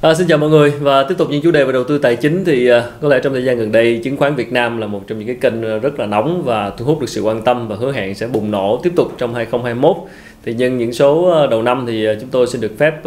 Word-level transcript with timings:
À, 0.00 0.14
xin 0.14 0.28
chào 0.28 0.38
mọi 0.38 0.50
người 0.50 0.70
và 0.80 1.02
tiếp 1.02 1.14
tục 1.18 1.28
những 1.30 1.42
chủ 1.42 1.50
đề 1.50 1.64
về 1.64 1.72
đầu 1.72 1.84
tư 1.84 1.98
tài 1.98 2.16
chính 2.16 2.44
thì 2.44 2.72
uh, 2.72 2.82
có 3.00 3.08
lẽ 3.08 3.20
trong 3.22 3.32
thời 3.32 3.44
gian 3.44 3.58
gần 3.58 3.72
đây 3.72 4.00
chứng 4.04 4.16
khoán 4.16 4.34
Việt 4.34 4.52
Nam 4.52 4.78
là 4.78 4.86
một 4.86 5.02
trong 5.06 5.18
những 5.18 5.26
cái 5.26 5.36
kênh 5.40 5.62
à, 5.62 5.78
rất 5.78 6.00
là 6.00 6.06
nóng 6.06 6.42
và 6.44 6.70
thu 6.70 6.84
hút 6.84 7.00
được 7.00 7.08
sự 7.08 7.22
quan 7.22 7.42
tâm 7.42 7.68
và 7.68 7.76
hứa 7.76 7.92
hẹn 7.92 8.14
sẽ 8.14 8.26
bùng 8.26 8.50
nổ 8.50 8.80
tiếp 8.82 8.92
tục 8.96 9.12
trong 9.18 9.34
2021 9.34 9.96
thì 10.44 10.54
nhân 10.54 10.78
những 10.78 10.92
số 10.92 11.30
à, 11.30 11.46
đầu 11.46 11.62
năm 11.62 11.84
thì 11.86 12.06
chúng 12.20 12.28
tôi 12.30 12.46
xin 12.46 12.60
được 12.60 12.78
phép 12.78 12.98
uh, 12.98 13.04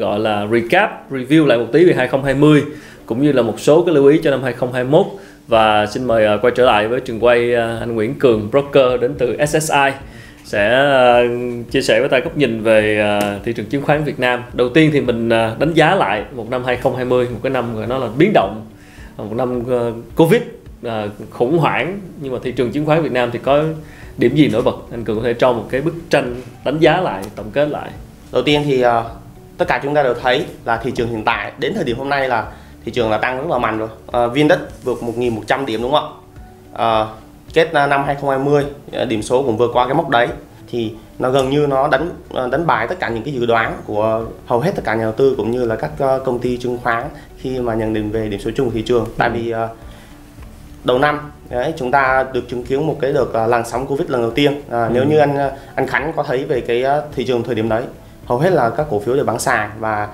gọi 0.00 0.18
là 0.18 0.46
recap 0.52 1.12
review 1.12 1.46
lại 1.46 1.58
một 1.58 1.66
tí 1.72 1.84
về 1.84 1.94
2020 1.94 2.62
cũng 3.06 3.22
như 3.22 3.32
là 3.32 3.42
một 3.42 3.60
số 3.60 3.82
cái 3.82 3.94
lưu 3.94 4.06
ý 4.06 4.20
cho 4.24 4.30
năm 4.30 4.42
2021 4.42 5.06
và 5.48 5.86
xin 5.86 6.04
mời 6.04 6.34
uh, 6.34 6.44
quay 6.44 6.52
trở 6.56 6.64
lại 6.64 6.88
với 6.88 7.00
trường 7.00 7.24
quay 7.24 7.52
uh, 7.54 7.58
anh 7.80 7.94
Nguyễn 7.94 8.14
Cường 8.14 8.50
broker 8.50 9.00
đến 9.00 9.14
từ 9.18 9.36
SSI 9.46 9.90
sẽ 10.48 10.82
uh, 11.24 11.70
chia 11.70 11.82
sẻ 11.82 12.00
với 12.00 12.08
ta 12.08 12.18
góc 12.18 12.36
nhìn 12.36 12.62
về 12.62 13.04
uh, 13.18 13.44
thị 13.44 13.52
trường 13.52 13.66
chứng 13.66 13.82
khoán 13.82 14.04
Việt 14.04 14.20
Nam. 14.20 14.42
Đầu 14.52 14.68
tiên 14.68 14.90
thì 14.92 15.00
mình 15.00 15.28
uh, 15.28 15.58
đánh 15.58 15.74
giá 15.74 15.94
lại 15.94 16.24
một 16.32 16.50
năm 16.50 16.64
2020, 16.64 17.28
một 17.32 17.40
cái 17.42 17.50
năm 17.50 17.76
gọi 17.76 17.86
nó 17.86 17.98
là 17.98 18.08
biến 18.18 18.32
động, 18.34 18.66
một 19.16 19.34
năm 19.36 19.58
uh, 19.58 19.94
Covid 20.16 20.42
uh, 20.86 20.90
khủng 21.30 21.58
hoảng 21.58 22.00
nhưng 22.20 22.32
mà 22.32 22.38
thị 22.42 22.52
trường 22.52 22.72
chứng 22.72 22.86
khoán 22.86 23.02
Việt 23.02 23.12
Nam 23.12 23.30
thì 23.32 23.38
có 23.38 23.64
điểm 24.18 24.34
gì 24.36 24.48
nổi 24.48 24.62
bật? 24.62 24.76
Anh 24.90 25.04
Cường 25.04 25.16
có 25.16 25.24
thể 25.24 25.34
cho 25.34 25.52
một 25.52 25.66
cái 25.70 25.80
bức 25.80 25.94
tranh 26.10 26.34
đánh 26.64 26.78
giá 26.78 27.00
lại, 27.00 27.22
tổng 27.36 27.50
kết 27.52 27.68
lại. 27.68 27.90
Đầu 28.32 28.42
tiên 28.42 28.62
thì 28.64 28.84
uh, 28.86 28.90
tất 29.58 29.68
cả 29.68 29.80
chúng 29.82 29.94
ta 29.94 30.02
đều 30.02 30.14
thấy 30.14 30.44
là 30.64 30.76
thị 30.76 30.90
trường 30.94 31.08
hiện 31.08 31.24
tại 31.24 31.52
đến 31.58 31.72
thời 31.74 31.84
điểm 31.84 31.98
hôm 31.98 32.08
nay 32.08 32.28
là 32.28 32.52
thị 32.84 32.92
trường 32.92 33.10
là 33.10 33.18
tăng 33.18 33.36
rất 33.36 33.50
là 33.50 33.58
mạnh 33.58 33.78
rồi. 33.78 33.88
Uh, 34.26 34.32
Vindex 34.34 34.58
vượt 34.84 34.98
1.100 35.02 35.64
điểm 35.64 35.82
đúng 35.82 35.92
không 35.92 36.18
ạ? 36.74 37.02
Uh, 37.02 37.08
kết 37.54 37.74
năm 37.74 38.04
2020 38.04 38.64
ờ, 38.92 39.04
điểm 39.04 39.22
số 39.22 39.42
cũng 39.42 39.56
vượt 39.56 39.70
qua 39.72 39.86
cái 39.86 39.94
mốc 39.94 40.08
đấy 40.08 40.28
thì 40.70 40.94
nó 41.18 41.30
gần 41.30 41.50
như 41.50 41.66
nó 41.66 41.88
đánh 41.88 42.10
ờ, 42.30 42.48
đánh 42.48 42.66
bại 42.66 42.86
tất 42.86 42.94
cả 43.00 43.08
những 43.08 43.22
cái 43.22 43.34
dự 43.34 43.46
đoán 43.46 43.76
của 43.86 44.24
hầu 44.46 44.60
hết 44.60 44.72
tất 44.76 44.82
cả 44.84 44.94
nhà 44.94 45.02
đầu 45.02 45.12
tư 45.12 45.34
cũng 45.36 45.50
như 45.50 45.64
là 45.64 45.76
các 45.76 45.90
công 46.24 46.38
ty 46.38 46.56
chứng 46.56 46.78
khoán 46.82 47.04
khi 47.38 47.60
mà 47.60 47.74
nhận 47.74 47.94
định 47.94 48.10
về 48.10 48.28
điểm 48.28 48.40
số 48.40 48.50
chung 48.56 48.66
của 48.66 48.74
thị 48.74 48.82
trường 48.82 49.04
ừ. 49.04 49.10
tại 49.16 49.30
vì 49.30 49.54
đầu 50.84 50.98
năm 50.98 51.32
đấy 51.50 51.72
chúng 51.76 51.90
ta 51.90 52.24
được 52.32 52.48
chứng 52.48 52.64
kiến 52.64 52.86
một 52.86 52.96
cái 53.00 53.12
đợt 53.12 53.46
làn 53.46 53.64
sóng 53.66 53.86
covid 53.86 54.10
lần 54.10 54.22
đầu 54.22 54.30
tiên 54.30 54.62
à, 54.70 54.84
ừ. 54.84 54.90
nếu 54.92 55.04
như 55.04 55.18
anh 55.18 55.50
anh 55.74 55.86
Khánh 55.86 56.12
có 56.16 56.22
thấy 56.22 56.44
về 56.44 56.60
cái 56.60 56.84
thị 57.14 57.24
trường 57.26 57.42
thời 57.42 57.54
điểm 57.54 57.68
đấy 57.68 57.82
hầu 58.26 58.38
hết 58.38 58.52
là 58.52 58.70
các 58.70 58.86
cổ 58.90 58.98
phiếu 58.98 59.14
đều 59.14 59.24
bán 59.24 59.38
sàn 59.38 59.70
và 59.78 60.08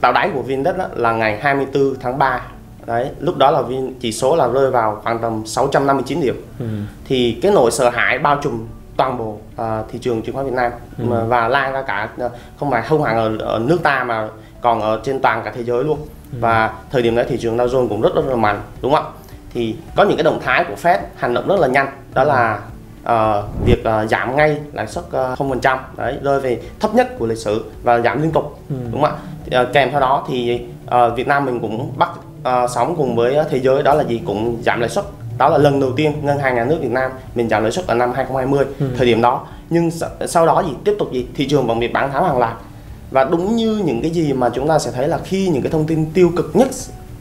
tạo 0.00 0.12
đáy 0.12 0.30
của 0.34 0.42
Vindex 0.42 0.74
là 0.94 1.12
ngày 1.12 1.38
24 1.40 1.94
tháng 2.00 2.18
3 2.18 2.40
đấy 2.86 3.10
lúc 3.20 3.36
đó 3.36 3.50
là 3.50 3.62
chỉ 4.00 4.12
số 4.12 4.36
là 4.36 4.48
rơi 4.48 4.70
vào 4.70 5.00
khoảng 5.02 5.18
tầm 5.18 5.46
659 5.46 6.20
điểm 6.20 6.44
ừ. 6.58 6.66
thì 7.04 7.38
cái 7.42 7.52
nỗi 7.52 7.70
sợ 7.70 7.90
hãi 7.90 8.18
bao 8.18 8.38
trùm 8.42 8.66
toàn 8.96 9.18
bộ 9.18 9.38
uh, 9.54 9.92
thị 9.92 9.98
trường 10.02 10.22
chứng 10.22 10.34
khoán 10.34 10.46
Việt 10.46 10.54
Nam 10.54 10.72
ừ. 10.98 11.04
và 11.28 11.48
lan 11.48 11.72
ra 11.72 11.82
cả 11.82 12.08
uh, 12.26 12.32
không 12.56 12.70
phải 12.70 12.82
không 12.82 13.02
hẳn 13.02 13.16
ở, 13.16 13.36
ở 13.38 13.58
nước 13.58 13.82
ta 13.82 14.04
mà 14.04 14.28
còn 14.60 14.80
ở 14.80 15.00
trên 15.04 15.20
toàn 15.20 15.42
cả 15.44 15.52
thế 15.56 15.64
giới 15.64 15.84
luôn 15.84 15.98
ừ. 16.32 16.38
và 16.40 16.72
thời 16.90 17.02
điểm 17.02 17.16
đấy 17.16 17.26
thị 17.28 17.38
trường 17.40 17.56
Dow 17.56 17.66
Jones 17.66 17.88
cũng 17.88 18.00
rất 18.00 18.14
rất 18.14 18.24
là 18.26 18.36
mạnh 18.36 18.60
đúng 18.82 18.94
không 18.94 19.04
ạ 19.04 19.10
thì 19.54 19.76
có 19.96 20.04
những 20.04 20.16
cái 20.16 20.24
động 20.24 20.40
thái 20.44 20.64
của 20.64 20.74
Fed 20.82 20.98
hành 21.16 21.34
động 21.34 21.48
rất 21.48 21.60
là 21.60 21.68
nhanh 21.68 21.86
đó 22.14 22.24
là 22.24 22.60
uh, 23.02 23.66
việc 23.66 23.82
uh, 24.02 24.10
giảm 24.10 24.36
ngay 24.36 24.60
lãi 24.72 24.86
suất 24.86 25.04
không 25.36 25.50
phần 25.50 25.60
trăm 25.60 25.78
đấy 25.96 26.18
rơi 26.22 26.40
về 26.40 26.60
thấp 26.80 26.94
nhất 26.94 27.18
của 27.18 27.26
lịch 27.26 27.38
sử 27.38 27.64
và 27.82 28.00
giảm 28.00 28.22
liên 28.22 28.32
tục 28.32 28.58
ừ. 28.70 28.76
đúng 28.92 29.02
không 29.02 29.16
ạ 29.50 29.60
uh, 29.62 29.72
kèm 29.72 29.90
theo 29.90 30.00
đó 30.00 30.24
thì 30.28 30.62
uh, 30.86 31.16
Việt 31.16 31.26
Nam 31.26 31.44
mình 31.44 31.60
cũng 31.60 31.92
bắt 31.96 32.10
uh, 32.48 32.70
sống 32.70 32.94
cùng 32.96 33.16
với 33.16 33.36
thế 33.50 33.60
giới 33.60 33.82
đó 33.82 33.94
là 33.94 34.04
gì? 34.04 34.20
Cũng 34.26 34.56
giảm 34.62 34.80
lãi 34.80 34.88
suất. 34.88 35.04
Đó 35.38 35.48
là 35.48 35.58
lần 35.58 35.80
đầu 35.80 35.92
tiên 35.96 36.12
ngân 36.22 36.38
hàng 36.38 36.54
nhà 36.54 36.64
nước 36.64 36.78
Việt 36.80 36.90
Nam 36.90 37.10
mình 37.34 37.48
giảm 37.48 37.62
lãi 37.62 37.72
suất 37.72 37.86
ở 37.86 37.94
năm 37.94 38.12
2020 38.12 38.64
ừ. 38.80 38.86
thời 38.96 39.06
điểm 39.06 39.22
đó. 39.22 39.46
Nhưng 39.70 39.90
sau 40.26 40.46
đó 40.46 40.62
gì? 40.66 40.72
Tiếp 40.84 40.96
tục 40.98 41.12
gì? 41.12 41.26
Thị 41.34 41.48
trường 41.48 41.66
vẫn 41.66 41.80
bị 41.80 41.88
bán 41.88 42.12
tháo 42.12 42.24
hàng 42.24 42.38
loạt. 42.38 42.54
Và 43.10 43.24
đúng 43.24 43.56
như 43.56 43.82
những 43.84 44.02
cái 44.02 44.10
gì 44.10 44.32
mà 44.32 44.50
chúng 44.54 44.68
ta 44.68 44.78
sẽ 44.78 44.90
thấy 44.90 45.08
là 45.08 45.18
khi 45.24 45.48
những 45.48 45.62
cái 45.62 45.72
thông 45.72 45.86
tin 45.86 46.12
tiêu 46.12 46.30
cực 46.36 46.50
nhất 46.54 46.68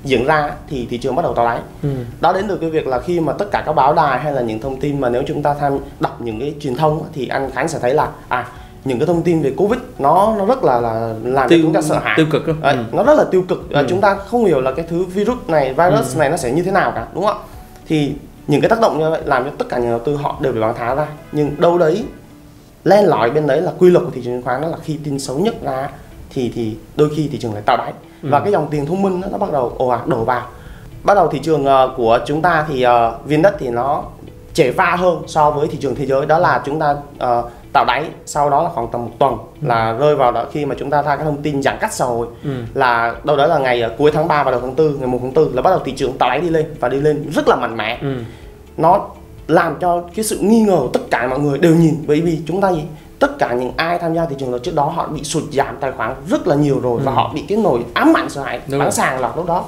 diễn 0.04 0.26
ra 0.26 0.52
thì 0.70 0.88
thị 0.90 0.98
trường 0.98 1.16
bắt 1.16 1.22
đầu 1.22 1.34
to 1.34 1.46
đáy 1.46 1.60
ừ. 1.84 1.90
đó 2.22 2.34
đến 2.34 2.46
từ 2.48 2.58
cái 2.58 2.70
việc 2.70 2.88
là 2.88 3.00
khi 3.00 3.20
mà 3.20 3.34
tất 3.34 3.46
cả 3.52 3.64
các 3.66 3.74
báo 3.74 3.94
đài 3.94 4.20
hay 4.20 4.34
là 4.34 4.42
những 4.42 4.60
thông 4.60 4.80
tin 4.80 5.02
mà 5.02 5.10
nếu 5.10 5.24
chúng 5.28 5.44
ta 5.44 5.54
tham 5.60 5.78
đọc 6.00 6.22
những 6.22 6.40
cái 6.40 6.54
truyền 6.62 6.76
thông 6.76 7.04
thì 7.14 7.28
anh 7.28 7.52
Khánh 7.52 7.68
sẽ 7.68 7.80
thấy 7.80 7.94
là 7.94 8.10
à 8.28 8.48
những 8.86 9.00
cái 9.00 9.08
thông 9.08 9.22
tin 9.22 9.42
về 9.42 9.54
covid 9.58 9.80
nó 10.00 10.36
nó 10.38 10.46
rất 10.46 10.64
là 10.64 10.80
là 10.80 11.14
làm 11.24 11.50
tiêu, 11.50 11.60
cho 11.60 11.64
chúng 11.64 11.74
ta 11.74 11.82
sợ 11.82 12.00
hãi 12.00 12.14
tiêu 12.18 12.26
cực 12.32 12.48
đó. 12.48 12.54
Ừ. 12.62 12.78
nó 12.92 13.04
rất 13.04 13.14
là 13.18 13.24
tiêu 13.32 13.44
cực 13.50 13.70
ừ. 13.70 13.86
chúng 13.90 14.02
ta 14.02 14.16
không 14.16 14.46
hiểu 14.46 14.62
là 14.62 14.72
cái 14.72 14.86
thứ 14.90 15.06
virus 15.06 15.38
này 15.48 15.74
virus 15.74 16.16
ừ. 16.16 16.20
này 16.20 16.30
nó 16.30 16.38
sẽ 16.38 16.52
như 16.52 16.64
thế 16.64 16.72
nào 16.72 16.92
cả 16.96 17.08
đúng 17.14 17.26
không 17.26 17.38
ạ 17.38 17.44
thì 17.88 18.14
những 18.48 18.62
cái 18.62 18.70
tác 18.70 18.82
động 18.82 19.00
như 19.00 19.10
vậy 19.10 19.22
làm 19.26 19.44
cho 19.44 19.52
tất 19.58 19.66
cả 19.70 19.78
nhà 19.78 19.90
đầu 19.90 20.00
tư 20.00 20.16
họ 20.16 20.38
đều 20.42 20.54
bị 20.54 20.60
bán 20.60 20.76
tháo 20.76 20.96
ra 20.96 21.08
nhưng 21.32 21.62
đâu 21.62 21.78
đấy 21.78 22.06
len 22.84 23.06
lỏi 23.06 23.32
bên 23.32 23.48
đấy 23.48 23.62
là 23.62 23.72
quy 23.80 23.90
luật 23.90 24.06
của 24.06 24.12
thị 24.12 24.22
trường 24.24 24.34
chứng 24.34 24.42
khoán 24.42 24.62
đó 24.62 24.68
là 24.68 24.78
khi 24.84 25.00
tin 25.04 25.20
xấu 25.20 25.40
nhất 25.40 25.56
ra 25.64 25.90
thì 26.30 26.52
thì 26.56 26.78
đôi 26.96 27.10
khi 27.16 27.28
thị 27.28 27.38
trường 27.38 27.54
lại 27.54 27.62
tạo 27.66 27.78
đáy 27.78 27.94
ừ. 28.24 28.30
và 28.32 28.40
cái 28.40 28.52
dòng 28.52 28.68
tiền 28.72 28.86
thông 28.86 29.02
minh 29.02 29.22
đó, 29.22 29.28
nó 29.32 29.38
bắt 29.38 29.52
đầu 29.52 29.74
ồ 29.78 29.88
ạt 29.88 30.08
đổ 30.08 30.24
vào 30.24 30.48
bắt 31.04 31.14
đầu 31.14 31.28
thị 31.28 31.40
trường 31.40 31.66
uh, 31.66 31.98
của 31.98 32.20
chúng 32.26 32.42
ta 32.42 32.66
thì 32.70 32.86
uh, 32.86 33.26
viên 33.26 33.42
đất 33.42 33.56
thì 33.60 33.70
nó 33.70 34.04
trẻ 34.54 34.72
pha 34.72 34.96
hơn 34.96 35.22
so 35.28 35.52
với 35.52 35.68
thị 35.68 35.78
trường 35.82 35.96
thế 35.96 36.06
giới 36.06 36.26
đó 36.26 36.40
là 36.40 36.62
chúng 36.66 36.80
ta 36.80 36.96
uh, 37.16 37.52
tạo 37.74 37.86
đáy 37.86 38.06
sau 38.26 38.50
đó 38.50 38.64
là 38.64 38.70
khoảng 38.70 38.88
tầm 38.92 39.06
một 39.06 39.12
tuần 39.20 39.34
ừ. 39.34 39.68
là 39.68 39.94
rơi 39.94 40.16
vào 40.16 40.32
đó 40.32 40.46
khi 40.52 40.66
mà 40.66 40.76
chúng 40.80 40.90
ta 40.90 41.02
ra 41.02 41.16
cái 41.16 41.26
thông 41.26 41.42
tin 41.42 41.62
giãn 41.62 41.78
cách 41.80 41.94
xã 41.94 42.06
hội 42.06 42.28
ừ. 42.44 42.50
là 42.74 43.16
đâu 43.24 43.38
đó 43.38 43.48
là 43.48 43.58
ngày 43.58 43.82
ờ, 43.82 43.92
cuối 43.98 44.12
tháng 44.14 44.28
3 44.28 44.44
và 44.44 44.52
đầu 44.52 44.62
tháng 44.62 44.76
4 44.76 45.00
ngày 45.00 45.08
1 45.08 45.18
tháng 45.22 45.34
4 45.34 45.56
là 45.56 45.62
bắt 45.62 45.70
đầu 45.70 45.80
thị 45.86 45.92
trường 45.92 46.18
tạo 46.18 46.30
đáy 46.30 46.42
đi 46.42 46.50
lên 46.50 46.66
và 46.80 46.90
đi 46.90 46.98
lên 46.98 47.30
rất 47.36 47.48
là 47.48 47.56
mạnh 47.56 47.78
mẽ 47.78 48.00
ừ. 48.02 48.16
nó 48.78 49.02
làm 49.48 49.76
cho 49.80 50.04
cái 50.16 50.26
sự 50.26 50.38
nghi 50.38 50.62
ngờ 50.62 50.80
tất 50.94 51.00
cả 51.12 51.28
mọi 51.28 51.40
người 51.40 51.58
đều 51.58 51.76
nhìn 51.76 51.96
bởi 52.08 52.22
vì 52.22 52.40
chúng 52.48 52.62
ta 52.62 52.72
gì 52.72 52.84
tất 53.20 53.40
cả 53.40 53.54
những 53.54 53.72
ai 53.78 54.00
tham 54.00 54.14
gia 54.16 54.26
thị 54.26 54.36
trường 54.40 54.60
trước 54.60 54.76
đó 54.76 54.86
họ 54.96 55.08
bị 55.08 55.24
sụt 55.24 55.44
giảm 55.52 55.78
tài 55.80 55.92
khoản 55.92 56.16
rất 56.30 56.48
là 56.48 56.56
nhiều 56.56 56.80
rồi 56.80 57.00
ừ. 57.00 57.04
và 57.06 57.12
họ 57.12 57.32
bị 57.34 57.44
cái 57.48 57.58
nỗi 57.58 57.86
ám 57.94 58.18
ảnh 58.18 58.30
sợ 58.30 58.44
hãi 58.44 58.60
bán 58.80 58.92
sàng 58.92 59.20
là 59.20 59.32
lúc 59.36 59.46
đó 59.46 59.66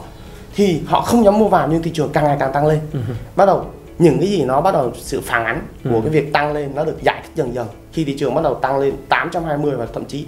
thì 0.55 0.81
họ 0.85 1.01
không 1.01 1.23
dám 1.23 1.39
mua 1.39 1.47
vào 1.47 1.67
nhưng 1.71 1.81
thị 1.81 1.91
trường 1.93 2.09
càng 2.09 2.23
ngày 2.23 2.37
càng 2.39 2.53
tăng 2.53 2.67
lên 2.67 2.79
ừ. 2.93 2.99
bắt 3.35 3.45
đầu 3.45 3.65
những 3.99 4.19
cái 4.19 4.29
gì 4.29 4.43
nó 4.43 4.61
bắt 4.61 4.71
đầu 4.71 4.91
sự 4.95 5.21
phản 5.21 5.45
ánh 5.45 5.61
của 5.83 5.95
ừ. 5.95 6.01
cái 6.03 6.09
việc 6.09 6.33
tăng 6.33 6.53
lên 6.53 6.71
nó 6.75 6.85
được 6.85 6.97
giải 7.03 7.21
thích 7.23 7.31
dần 7.35 7.53
dần 7.55 7.67
khi 7.93 8.03
thị 8.03 8.15
trường 8.17 8.35
bắt 8.35 8.41
đầu 8.43 8.55
tăng 8.55 8.79
lên 8.79 8.93
820 9.09 9.75
và 9.75 9.87
thậm 9.93 10.05
chí 10.05 10.25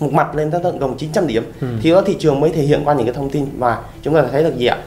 một 0.00 0.12
mặt 0.12 0.34
lên 0.34 0.50
tới 0.50 0.60
tận 0.64 0.78
gần 0.78 0.94
900 0.98 1.26
điểm 1.26 1.44
ừ. 1.60 1.66
thì 1.82 1.90
đó 1.90 2.02
thị 2.06 2.16
trường 2.18 2.40
mới 2.40 2.50
thể 2.50 2.62
hiện 2.62 2.80
qua 2.84 2.94
những 2.94 3.06
cái 3.06 3.14
thông 3.14 3.30
tin 3.30 3.46
và 3.58 3.78
chúng 4.02 4.14
ta 4.14 4.24
thấy 4.32 4.44
được 4.44 4.56
gì 4.56 4.66
ạ 4.66 4.78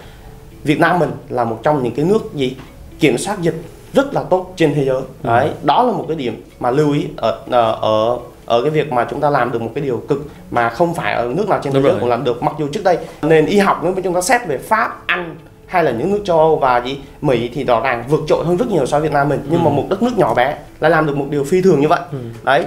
Việt 0.63 0.79
Nam 0.79 0.99
mình 0.99 1.11
là 1.29 1.43
một 1.43 1.59
trong 1.63 1.83
những 1.83 1.93
cái 1.95 2.05
nước 2.05 2.33
gì 2.33 2.55
kiểm 2.99 3.17
soát 3.17 3.41
dịch 3.41 3.61
rất 3.93 4.13
là 4.13 4.23
tốt 4.23 4.53
trên 4.55 4.73
thế 4.73 4.85
giới 4.85 4.95
ừ. 4.95 5.27
đấy 5.27 5.49
đó 5.63 5.83
là 5.83 5.91
một 5.91 6.05
cái 6.07 6.17
điểm 6.17 6.43
mà 6.59 6.71
lưu 6.71 6.93
ý 6.93 7.07
ở 7.17 7.39
ở, 7.49 7.71
ở 7.81 8.17
ở 8.45 8.61
cái 8.61 8.71
việc 8.71 8.91
mà 8.91 9.07
chúng 9.09 9.21
ta 9.21 9.29
làm 9.29 9.51
được 9.51 9.61
một 9.61 9.71
cái 9.75 9.83
điều 9.83 10.03
cực 10.07 10.27
mà 10.51 10.69
không 10.69 10.93
phải 10.93 11.13
ở 11.13 11.33
nước 11.37 11.49
nào 11.49 11.59
trên 11.63 11.73
thế 11.73 11.81
giới 11.81 11.93
cũng 11.99 12.09
làm 12.09 12.23
được 12.23 12.43
mặc 12.43 12.55
dù 12.59 12.67
trước 12.67 12.83
đây 12.83 12.97
nền 13.21 13.45
y 13.45 13.59
học 13.59 13.79
nếu 13.83 13.93
mà 13.95 14.01
chúng 14.03 14.13
ta 14.13 14.21
xét 14.21 14.47
về 14.47 14.57
Pháp 14.57 15.03
Anh 15.05 15.35
hay 15.71 15.83
là 15.83 15.91
những 15.91 16.11
nước 16.11 16.21
châu 16.23 16.39
Âu 16.39 16.55
và 16.55 16.81
gì 16.85 16.97
Mỹ 17.21 17.49
thì 17.53 17.63
rõ 17.63 17.81
ràng 17.81 18.03
vượt 18.09 18.19
trội 18.27 18.45
hơn 18.45 18.57
rất 18.57 18.71
nhiều 18.71 18.85
so 18.85 18.99
với 18.99 19.09
Việt 19.09 19.13
Nam 19.13 19.29
mình 19.29 19.39
nhưng 19.49 19.59
ừ. 19.59 19.63
mà 19.63 19.69
một 19.69 19.85
đất 19.89 20.03
nước 20.03 20.17
nhỏ 20.17 20.33
bé 20.33 20.57
lại 20.79 20.91
làm 20.91 21.07
được 21.07 21.17
một 21.17 21.27
điều 21.29 21.43
phi 21.43 21.61
thường 21.61 21.81
như 21.81 21.87
vậy 21.87 21.99
ừ. 22.11 22.17
đấy 22.43 22.65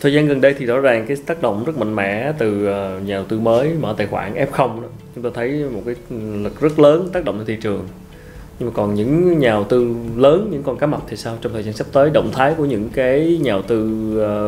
thời 0.00 0.12
gian 0.12 0.26
gần 0.26 0.40
đây 0.40 0.54
thì 0.58 0.66
rõ 0.66 0.78
ràng 0.78 1.06
cái 1.06 1.16
tác 1.26 1.42
động 1.42 1.64
rất 1.64 1.78
mạnh 1.78 1.96
mẽ 1.96 2.32
từ 2.38 2.66
ờ, 2.66 3.00
nhà 3.06 3.14
đầu 3.14 3.24
tư 3.24 3.40
mới 3.40 3.74
mở 3.80 3.94
tài 3.96 4.06
khoản 4.06 4.34
F0 4.34 4.82
đó. 4.82 4.88
chúng 5.14 5.24
ta 5.24 5.30
thấy 5.34 5.64
một 5.74 5.82
cái 5.86 5.94
lực 6.42 6.60
rất 6.60 6.78
lớn 6.78 7.08
tác 7.12 7.24
động 7.24 7.36
lên 7.38 7.46
thị 7.46 7.56
trường 7.60 7.88
nhưng 8.58 8.68
mà 8.68 8.72
còn 8.76 8.94
những 8.94 9.38
nhà 9.38 9.50
đầu 9.50 9.64
tư 9.64 9.94
lớn 10.16 10.48
những 10.52 10.62
con 10.62 10.78
cá 10.78 10.86
mập 10.86 11.02
thì 11.08 11.16
sao 11.16 11.36
trong 11.40 11.52
thời 11.52 11.62
gian 11.62 11.74
sắp 11.74 11.86
tới 11.92 12.10
động 12.10 12.30
thái 12.32 12.54
của 12.54 12.64
những 12.64 12.88
cái 12.94 13.38
nhà 13.42 13.52
đầu 13.52 13.62
tư 13.62 13.90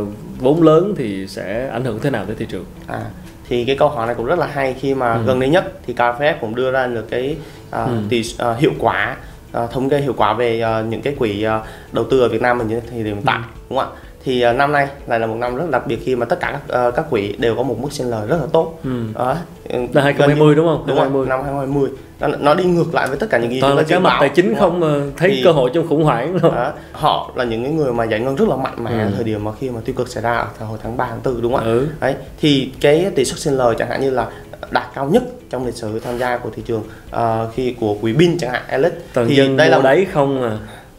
uh, 0.03 0.09
vốn 0.41 0.63
lớn 0.63 0.95
thì 0.97 1.27
sẽ 1.27 1.69
ảnh 1.69 1.85
hưởng 1.85 1.99
thế 2.03 2.11
nào 2.11 2.25
tới 2.27 2.37
thị 2.39 2.47
trường 2.49 2.65
à 2.87 3.01
thì 3.49 3.65
cái 3.65 3.77
câu 3.77 3.89
hỏi 3.89 4.07
này 4.07 4.15
cũng 4.15 4.27
rất 4.27 4.39
là 4.39 4.47
hay 4.47 4.75
khi 4.81 4.95
mà 4.95 5.15
ừ. 5.15 5.23
gần 5.27 5.41
đây 5.41 5.49
nhất 5.49 5.73
thì 5.87 5.95
KFF 5.95 6.35
cũng 6.41 6.55
đưa 6.55 6.71
ra 6.71 6.87
được 6.87 7.11
cái 7.11 7.37
uh, 7.69 7.73
ừ. 7.73 7.99
tỷ 8.09 8.21
uh, 8.21 8.59
hiệu 8.59 8.73
quả 8.79 9.17
uh, 9.65 9.71
thống 9.71 9.89
kê 9.89 10.01
hiệu 10.01 10.15
quả 10.17 10.33
về 10.33 10.65
uh, 10.65 10.87
những 10.87 11.03
cái 11.03 11.15
quỹ 11.19 11.47
uh, 11.47 11.67
đầu 11.93 12.05
tư 12.11 12.21
ở 12.21 12.29
Việt 12.29 12.43
Nam 12.43 12.59
mình 12.59 12.69
như 12.69 12.81
thì 12.91 13.03
hiện 13.03 13.23
tại 13.25 13.39
ừ. 13.39 13.43
đúng 13.71 13.79
không 13.79 13.89
ạ 13.89 14.01
thì 14.25 14.45
uh, 14.51 14.57
năm 14.57 14.73
nay 14.73 14.89
lại 15.07 15.21
là 15.21 15.27
một 15.27 15.37
năm 15.39 15.57
rất 15.57 15.71
đặc 15.71 15.87
biệt 15.87 15.99
khi 16.05 16.17
mà 16.17 16.27
tất 16.27 16.41
cả 16.41 16.61
các, 16.69 16.89
uh, 16.89 16.95
các 16.95 17.11
quỹ 17.11 17.37
đều 17.39 17.57
có 17.57 17.63
một 17.63 17.79
mức 17.79 17.93
sinh 17.93 18.11
lời 18.11 18.27
rất 18.27 18.37
là 18.41 18.47
tốt. 18.53 18.79
Ừ. 18.85 19.05
Uh, 19.11 19.95
là 19.95 20.03
2020 20.03 20.55
đúng 20.55 20.67
không? 20.67 20.85
Đúng 20.87 20.97
2020. 20.97 21.27
năm 21.27 21.43
2020 21.43 21.91
nó, 22.21 22.29
nó 22.41 22.55
đi 22.55 22.65
ngược 22.65 22.95
lại 22.95 23.09
với 23.09 23.17
tất 23.17 23.27
cả 23.31 23.39
những 23.39 23.51
gì 23.51 23.61
Toàn 23.61 23.77
là 23.77 23.83
cái 23.83 24.01
mặt 24.01 24.17
tài 24.21 24.29
chính 24.29 24.55
không 24.55 24.83
uh, 24.83 25.17
thấy 25.17 25.31
thì, 25.31 25.43
cơ 25.45 25.53
hội 25.53 25.71
trong 25.75 25.89
khủng 25.89 26.05
hoảng 26.05 26.37
luôn. 26.37 26.53
Uh, 26.53 26.75
họ 26.93 27.33
là 27.35 27.45
những 27.45 27.63
cái 27.65 27.73
người 27.73 27.93
mà 27.93 28.05
giải 28.05 28.21
ngân 28.21 28.37
rất 28.37 28.49
là 28.49 28.57
mạnh 28.57 28.85
mẽ 28.85 28.91
ừ. 28.91 29.11
thời 29.15 29.25
điểm 29.25 29.45
mà 29.45 29.51
khi 29.61 29.71
mà 29.71 29.81
tiêu 29.85 29.95
cực 29.99 30.09
xảy 30.09 30.23
ra 30.23 30.47
ở 30.59 30.67
hồi 30.67 30.79
tháng 30.83 30.97
3 30.97 31.07
tháng 31.07 31.21
4 31.25 31.43
đúng 31.43 31.53
không 31.53 31.65
ạ? 31.65 31.67
Ừ. 31.67 31.87
Đấy 32.01 32.15
thì 32.41 32.73
cái 32.81 33.11
tỷ 33.15 33.25
suất 33.25 33.39
sinh 33.39 33.55
lời 33.55 33.75
chẳng 33.79 33.89
hạn 33.89 34.01
như 34.01 34.11
là 34.11 34.27
đạt 34.71 34.85
cao 34.95 35.09
nhất 35.09 35.23
trong 35.51 35.67
lịch 35.67 35.75
sử 35.75 36.01
tham 36.01 36.19
gia 36.19 36.37
của 36.37 36.51
thị 36.57 36.63
trường 36.67 36.83
uh, 37.17 37.21
khi 37.55 37.75
của 37.81 37.97
quý 38.01 38.13
bin 38.13 38.39
chẳng 38.39 38.51
hạn 38.53 38.63
Elite 38.69 38.97
thì 39.15 39.57
đây 39.57 39.69
là 39.69 39.81
đấy 39.83 40.07
không 40.13 40.43
à 40.43 40.59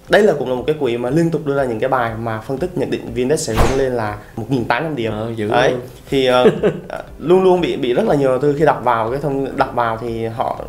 đây 0.09 0.23
là 0.23 0.33
cũng 0.39 0.49
là 0.49 0.55
một 0.55 0.63
cái 0.67 0.75
quỹ 0.79 0.97
mà 0.97 1.09
liên 1.09 1.31
tục 1.31 1.45
đưa 1.45 1.55
ra 1.55 1.63
những 1.63 1.79
cái 1.79 1.89
bài 1.89 2.11
mà 2.19 2.41
phân 2.41 2.57
tích 2.57 2.77
nhận 2.77 2.91
định 2.91 3.01
VN-Index 3.15 3.35
sẽ 3.35 3.53
hướng 3.53 3.79
lên 3.79 3.91
là 3.93 4.17
1.800 4.49 4.95
điểm. 4.95 5.11
Ờ, 5.11 5.31
đấy 5.49 5.73
thì 6.09 6.29
uh, 6.29 6.53
luôn 7.19 7.43
luôn 7.43 7.61
bị 7.61 7.75
bị 7.75 7.93
rất 7.93 8.05
là 8.05 8.15
nhiều 8.15 8.29
đầu 8.29 8.39
tư 8.39 8.55
khi 8.59 8.65
đọc 8.65 8.81
vào 8.83 9.11
cái 9.11 9.19
thông 9.21 9.57
đọc 9.57 9.71
vào 9.75 9.97
thì 10.01 10.25
họ 10.25 10.65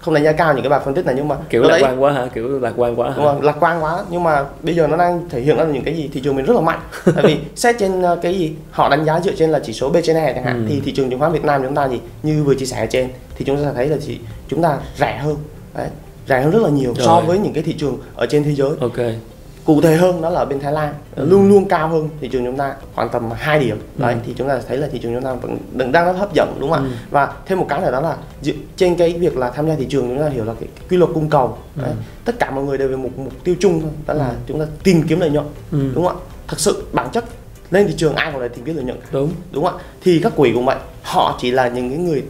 không 0.00 0.14
đánh 0.14 0.24
giá 0.24 0.32
cao 0.32 0.54
những 0.54 0.62
cái 0.62 0.70
bài 0.70 0.80
phân 0.84 0.94
tích 0.94 1.06
này 1.06 1.14
nhưng 1.14 1.28
mà 1.28 1.36
kiểu 1.50 1.62
lạc 1.62 1.68
đấy- 1.68 1.82
quan 1.82 2.02
quá 2.02 2.12
hả? 2.12 2.26
Kiểu 2.34 2.58
lạc 2.60 2.72
quan 2.76 3.00
quá 3.00 3.08
hả? 3.08 3.14
đúng 3.16 3.24
rồi, 3.24 3.34
lạc 3.42 3.56
quan 3.60 3.82
quá. 3.82 4.04
Nhưng 4.10 4.22
mà 4.22 4.44
bây 4.62 4.74
giờ 4.74 4.86
nó 4.86 4.96
đang 4.96 5.28
thể 5.28 5.40
hiện 5.40 5.56
ra 5.56 5.64
những 5.64 5.84
cái 5.84 5.96
gì? 5.96 6.10
Thị 6.12 6.20
trường 6.24 6.36
mình 6.36 6.44
rất 6.44 6.54
là 6.54 6.60
mạnh. 6.60 6.80
Tại 7.04 7.24
vì 7.24 7.38
xét 7.54 7.76
trên 7.78 8.02
ờ, 8.02 8.18
cái 8.22 8.38
gì? 8.38 8.54
Họ 8.70 8.88
đánh 8.88 9.04
giá 9.04 9.20
dựa 9.20 9.32
trên 9.32 9.50
là 9.50 9.60
chỉ 9.64 9.72
số 9.72 9.90
B 9.90 9.96
trên 10.04 10.16
E 10.16 10.32
chẳng 10.32 10.44
hạn. 10.44 10.66
Ừ. 10.66 10.68
thì 10.68 10.80
thị 10.84 10.92
trường 10.92 11.10
chứng 11.10 11.18
khoán 11.18 11.32
Việt 11.32 11.44
Nam 11.44 11.62
chúng 11.62 11.74
ta 11.74 11.88
gì 11.88 12.00
như 12.22 12.44
vừa 12.44 12.54
chia 12.54 12.66
sẻ 12.66 12.80
ở 12.80 12.86
trên 12.86 13.08
thì 13.36 13.44
chúng 13.44 13.64
ta 13.64 13.72
thấy 13.74 13.88
là 13.88 13.96
chỉ 14.06 14.18
chúng 14.48 14.62
ta 14.62 14.78
rẻ 14.98 15.18
hơn. 15.18 15.36
Đấy, 15.74 15.88
rẻ 16.28 16.42
hơn 16.42 16.50
rất 16.50 16.62
là 16.62 16.68
nhiều 16.70 16.94
so 16.98 17.04
Rồi. 17.04 17.22
với 17.26 17.38
những 17.38 17.52
cái 17.52 17.62
thị 17.62 17.72
trường 17.78 17.98
ở 18.14 18.26
trên 18.26 18.44
thế 18.44 18.54
giới 18.54 18.70
ok 18.80 18.96
cụ 19.64 19.80
thể 19.80 19.96
hơn 19.96 20.22
đó 20.22 20.30
là 20.30 20.40
ở 20.40 20.44
bên 20.44 20.60
Thái 20.60 20.72
Lan 20.72 20.94
Ừ. 21.16 21.26
luôn 21.30 21.48
luôn 21.48 21.68
cao 21.68 21.88
hơn 21.88 22.08
thị 22.20 22.28
trường 22.28 22.44
chúng 22.44 22.56
ta 22.56 22.74
khoảng 22.94 23.08
tầm 23.08 23.30
2 23.34 23.58
điểm 23.60 23.78
đấy 23.96 24.14
Ừ. 24.14 24.20
thì 24.26 24.34
chúng 24.36 24.48
ta 24.48 24.60
thấy 24.68 24.76
là 24.78 24.88
thị 24.92 24.98
trường 24.98 25.14
chúng 25.14 25.22
ta 25.24 25.34
vẫn 25.74 25.92
đang 25.92 26.04
rất 26.06 26.12
hấp 26.12 26.34
dẫn 26.34 26.56
đúng 26.60 26.70
không 26.72 26.84
Ừ. 26.84 26.90
ạ 26.90 26.98
và 27.10 27.32
thêm 27.46 27.58
một 27.58 27.66
cái 27.68 27.80
nữa 27.80 27.90
đó 27.92 28.00
là 28.00 28.16
trên 28.76 28.96
cái 28.96 29.12
việc 29.12 29.36
là 29.36 29.50
tham 29.50 29.68
gia 29.68 29.74
thị 29.74 29.86
trường 29.88 30.08
chúng 30.08 30.18
ta 30.18 30.28
hiểu 30.28 30.44
là 30.44 30.54
cái, 30.60 30.68
quy 30.90 30.96
luật 30.96 31.10
cung 31.14 31.28
cầu 31.30 31.58
đấy. 31.74 31.88
Ừ. 31.88 31.94
tất 32.24 32.38
cả 32.38 32.50
mọi 32.50 32.64
người 32.64 32.78
đều 32.78 32.88
về 32.88 32.96
một 32.96 33.08
mục 33.16 33.32
tiêu 33.44 33.54
chung 33.60 33.80
thôi 33.80 33.90
đó 34.06 34.14
là 34.14 34.28
Ừ. 34.28 34.34
chúng 34.48 34.60
ta 34.60 34.66
tìm 34.84 35.02
kiếm 35.08 35.20
lợi 35.20 35.30
nhuận 35.30 35.46
ừ. 35.72 35.78
đúng 35.94 36.06
không 36.06 36.16
ạ 36.16 36.24
thực 36.48 36.60
sự 36.60 36.82
bản 36.92 37.08
chất 37.12 37.24
lên 37.70 37.86
thị 37.86 37.94
trường 37.96 38.14
ai 38.14 38.32
cũng 38.32 38.40
là 38.40 38.48
tìm 38.48 38.64
kiếm 38.64 38.76
lợi 38.76 38.84
nhuận 38.84 38.98
đúng 39.12 39.30
đúng 39.52 39.64
không 39.64 39.76
ạ 39.78 39.84
thì 40.02 40.20
các 40.22 40.32
quỹ 40.36 40.52
cũng 40.54 40.64
vậy 40.66 40.76
họ 41.02 41.38
chỉ 41.40 41.50
là 41.50 41.68
những 41.68 41.88
cái 41.90 41.98
người 41.98 42.22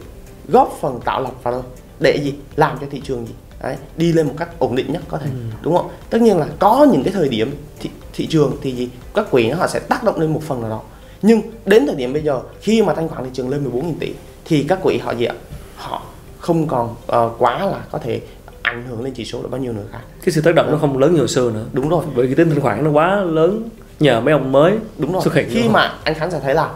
góp 0.47 0.77
phần 0.81 0.99
tạo 1.05 1.21
lập 1.21 1.31
vào 1.43 1.53
thôi 1.53 1.63
để 1.99 2.19
gì 2.23 2.33
làm 2.55 2.77
cho 2.81 2.87
thị 2.91 3.01
trường 3.03 3.25
gì 3.27 3.33
đấy 3.63 3.75
đi 3.97 4.13
lên 4.13 4.27
một 4.27 4.33
cách 4.37 4.49
ổn 4.59 4.75
định 4.75 4.91
nhất 4.93 5.01
có 5.07 5.17
thể 5.17 5.25
Ừ. 5.25 5.31
đúng 5.61 5.77
không? 5.77 5.89
Tất 6.09 6.21
nhiên 6.21 6.37
là 6.37 6.47
có 6.59 6.87
những 6.91 7.03
cái 7.03 7.13
thời 7.13 7.29
điểm 7.29 7.55
thị, 7.79 7.89
thị 8.13 8.27
trường 8.27 8.57
thì 8.61 8.71
gì 8.75 8.89
các 9.13 9.31
quỹ 9.31 9.49
họ 9.49 9.67
sẽ 9.67 9.79
tác 9.79 10.03
động 10.03 10.19
lên 10.19 10.33
một 10.33 10.41
phần 10.43 10.61
nào 10.61 10.69
đó. 10.69 10.81
Nhưng 11.21 11.41
đến 11.65 11.87
thời 11.87 11.95
điểm 11.95 12.13
bây 12.13 12.21
giờ 12.21 12.41
khi 12.61 12.81
mà 12.81 12.93
thanh 12.93 13.07
khoản 13.09 13.23
thị 13.23 13.29
trường 13.33 13.49
lên 13.49 13.63
14.000 13.71 13.93
tỷ 13.99 14.13
thì 14.45 14.65
các 14.67 14.79
quỹ 14.83 14.97
họ 14.97 15.11
gì 15.11 15.25
ạ? 15.25 15.35
Họ 15.75 16.01
không 16.39 16.67
còn 16.67 16.95
ờ, 17.07 17.31
quá 17.37 17.65
là 17.65 17.79
có 17.91 17.97
thể 17.99 18.21
ảnh 18.61 18.85
hưởng 18.89 19.03
lên 19.03 19.13
chỉ 19.13 19.25
số 19.25 19.41
được 19.41 19.47
bao 19.51 19.61
nhiêu 19.61 19.71
nữa 19.73 19.83
cả. 19.91 19.99
Cái 20.25 20.33
sự 20.33 20.41
tác 20.41 20.55
động 20.55 20.71
nó 20.71 20.77
không 20.77 20.97
lớn 20.97 21.13
như 21.13 21.19
hồi 21.19 21.27
xưa 21.27 21.51
nữa. 21.51 21.65
Đúng 21.73 21.89
rồi. 21.89 22.05
Bởi 22.15 22.27
vì 22.27 22.35
tính 22.35 22.49
thanh 22.49 22.61
khoản 22.61 22.83
nó 22.83 22.89
quá 22.91 23.15
lớn 23.15 23.69
nhờ 23.99 24.21
mấy 24.21 24.31
ông 24.33 24.51
mới 24.51 24.73
đúng 24.97 25.13
rồi. 25.13 25.21
xuất 25.23 25.33
hiện. 25.33 25.47
Khi 25.51 25.69
mà 25.69 25.93
anh 26.03 26.13
khánh 26.15 26.31
sẽ 26.31 26.39
thấy 26.39 26.53
là 26.55 26.69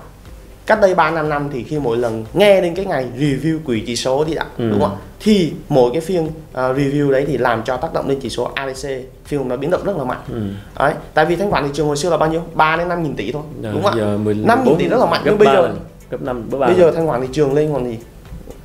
cách 0.66 0.80
đây 0.82 0.96
3 0.96 1.12
năm 1.12 1.30
năm 1.30 1.50
thì 1.54 1.64
khi 1.64 1.80
mỗi 1.80 1.98
lần 1.98 2.26
nghe 2.34 2.62
đến 2.62 2.76
cái 2.76 2.86
ngày 2.86 3.06
review 3.18 3.58
quỹ 3.66 3.84
chỉ 3.88 3.96
số 3.96 4.24
đi 4.24 4.34
đã 4.34 4.46
Ừ. 4.58 4.70
đúng 4.70 4.82
không 4.82 4.98
thì 5.20 5.54
mỗi 5.70 5.90
cái 5.92 6.02
phiên 6.02 6.28
ờ, 6.54 6.74
review 6.74 7.12
đấy 7.12 7.26
thì 7.28 7.38
làm 7.38 7.64
cho 7.64 7.78
tác 7.78 7.94
động 7.94 8.10
lên 8.10 8.20
chỉ 8.22 8.30
số 8.30 8.52
ADC 8.56 8.90
phiên 9.26 9.48
nó 9.48 9.58
biến 9.58 9.70
động 9.72 9.84
rất 9.84 9.98
là 9.98 10.04
mạnh. 10.04 10.20
Ừ. 10.34 10.42
đấy 10.80 10.94
tại 11.14 11.26
vì 11.26 11.36
thanh 11.36 11.52
khoản 11.52 11.64
thị 11.64 11.70
trường 11.74 11.88
hồi 11.88 11.98
xưa 11.98 12.10
là 12.10 12.18
bao 12.18 12.30
nhiêu? 12.30 12.42
3 12.54 12.76
đến 12.76 12.88
5 12.90 13.04
nghìn 13.04 13.16
tỷ 13.16 13.32
thôi 13.32 13.42
Rồi, 13.64 13.74
đúng 13.74 13.84
không 13.84 13.92
ạ? 13.92 13.98
giờ 13.98 14.18
10, 14.18 14.34
5.000 14.36 14.76
tỷ 14.78 14.88
rất 14.88 14.98
là 15.00 15.06
mạnh, 15.06 15.22
nhưng 15.26 15.38
bây 15.38 15.48
giờ- 15.48 15.62
lần, 15.62 15.80
gấp 16.10 16.22
năm 16.22 16.50
gấp 16.50 16.58
ba 16.58 16.68
bây 16.68 16.76
lần. 16.78 16.86
giờ 16.86 16.92
thanh 16.96 17.08
khoản 17.08 17.22
thị 17.22 17.28
trường 17.32 17.54
lên 17.54 17.74
còn 17.74 17.86
gì? 17.86 17.98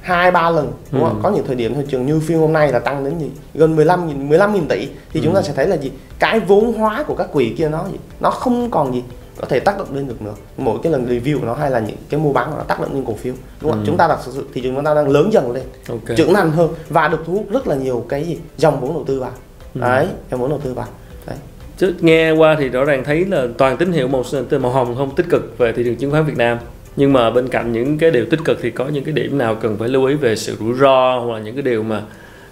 Hai 0.01 0.31
ba 0.31 0.51
lần 0.51 0.73
đúng 0.93 1.03
không 1.05 1.13
Ừ. 1.15 1.19
ạ 1.19 1.23
có 1.23 1.31
những 1.31 1.47
thời 1.47 1.55
điểm 1.57 1.75
thị 1.75 1.81
trường 1.89 2.07
như 2.07 2.21
phiên 2.21 2.39
hôm 2.39 2.53
nay 2.53 2.73
là 2.73 2.79
tăng 2.79 3.05
đến 3.05 3.19
gì? 3.19 3.31
Gần 3.55 3.77
15 3.77 4.09
nghìn 4.09 4.29
15 4.29 4.55
nghìn 4.55 4.69
tỷ. 4.69 4.89
Thì 5.13 5.21
chúng 5.25 5.33
Ừ. 5.35 5.37
ta 5.37 5.43
sẽ 5.43 5.53
thấy 5.57 5.67
là 5.67 5.77
gì? 5.77 5.91
Cái 6.19 6.41
vốn 6.41 6.73
hóa 6.73 7.03
của 7.07 7.15
các 7.15 7.33
quỹ 7.33 7.55
kia 7.59 7.69
nó 7.69 7.85
gì? 7.93 7.99
Nó 8.21 8.31
không 8.31 8.71
còn 8.71 8.95
gì 8.95 9.03
có 9.41 9.47
thể 9.47 9.61
tác 9.61 9.79
động 9.79 9.95
lên 9.95 10.09
được 10.09 10.23
nữa 10.23 10.35
mỗi 10.57 10.79
cái 10.83 10.93
lần 10.93 11.07
review 11.07 11.39
của 11.41 11.47
nó 11.47 11.55
hay 11.55 11.71
là 11.71 11.81
những 11.81 11.97
cái 12.11 12.21
mua 12.21 12.33
bán 12.33 12.51
của 12.51 12.57
nó 12.57 12.63
tác 12.63 12.81
động 12.81 12.95
lên 12.95 13.05
cổ 13.05 13.15
phiếu. 13.15 13.35
Đúng 13.61 13.71
không 13.71 13.81
Ừ. 13.81 13.85
chúng 13.87 13.97
ta 13.97 14.09
đặt 14.09 14.19
sự 14.27 14.47
thị 14.55 14.61
trường 14.61 14.75
chúng 14.75 14.85
ta 14.85 14.95
đang 14.95 15.09
lớn 15.09 15.31
dần 15.33 15.53
lên 15.53 15.63
ok. 15.89 16.17
trưởng 16.17 16.35
thành 16.35 16.51
hơn 16.51 16.69
và 16.89 17.09
được 17.09 17.19
thu 17.27 17.33
hút 17.33 17.47
rất 17.51 17.67
là 17.67 17.77
nhiều 17.77 18.07
cái 18.09 18.25
gì? 18.25 18.39
Dòng 18.57 18.81
vốn 18.81 18.93
đầu 18.95 19.05
tư 19.07 19.21
vào. 19.21 19.33
Ừ. 19.75 19.81
đấy 19.81 20.07
dòng 20.31 20.41
vốn 20.41 20.51
đầu 20.51 20.61
tư 20.65 20.75
vào. 20.75 20.87
Đấy. 21.27 21.37
Chứ 21.79 21.95
nghe 22.01 22.31
qua 22.33 22.57
thì 22.59 22.69
rõ 22.69 22.85
ràng 22.85 23.05
thấy 23.05 23.25
là 23.25 23.47
toàn 23.59 23.77
tín 23.77 23.93
hiệu 23.93 24.09
màu 24.09 24.25
màu 24.61 24.71
hồng 24.73 24.95
không 24.97 25.15
tích 25.15 25.27
cực 25.31 25.59
về 25.59 25.73
thị 25.73 25.85
trường 25.85 25.97
chứng 25.97 26.11
khoán 26.11 26.25
Việt 26.25 26.37
Nam. 26.37 26.59
Nhưng 26.97 27.13
mà 27.13 27.31
bên 27.31 27.49
cạnh 27.49 27.73
những 27.73 27.99
cái 27.99 28.11
điều 28.11 28.27
tích 28.31 28.41
cực 28.45 28.59
thì 28.63 28.71
có 28.71 28.89
những 28.89 29.05
cái 29.05 29.13
điểm 29.13 29.39
nào 29.39 29.55
cần 29.55 29.77
phải 29.79 29.89
lưu 29.89 30.05
ý 30.05 30.15
về 30.15 30.37
sự 30.37 30.57
rủi 30.61 30.75
ro 30.75 31.19
hoặc 31.19 31.35
là 31.35 31.41
những 31.41 31.55
cái 31.55 31.63
điều 31.63 31.83
mà 31.83 32.03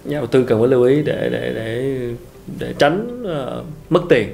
nhà 0.04 0.18
đầu 0.18 0.26
tư 0.26 0.44
cần 0.44 0.60
phải 0.60 0.68
lưu 0.68 0.82
ý 0.82 1.02
để 1.02 1.28
để 1.32 1.52
để 1.54 1.98
để 2.58 2.74
tránh 2.78 3.22
ờ, 3.24 3.62
mất 3.90 4.00
tiền 4.08 4.28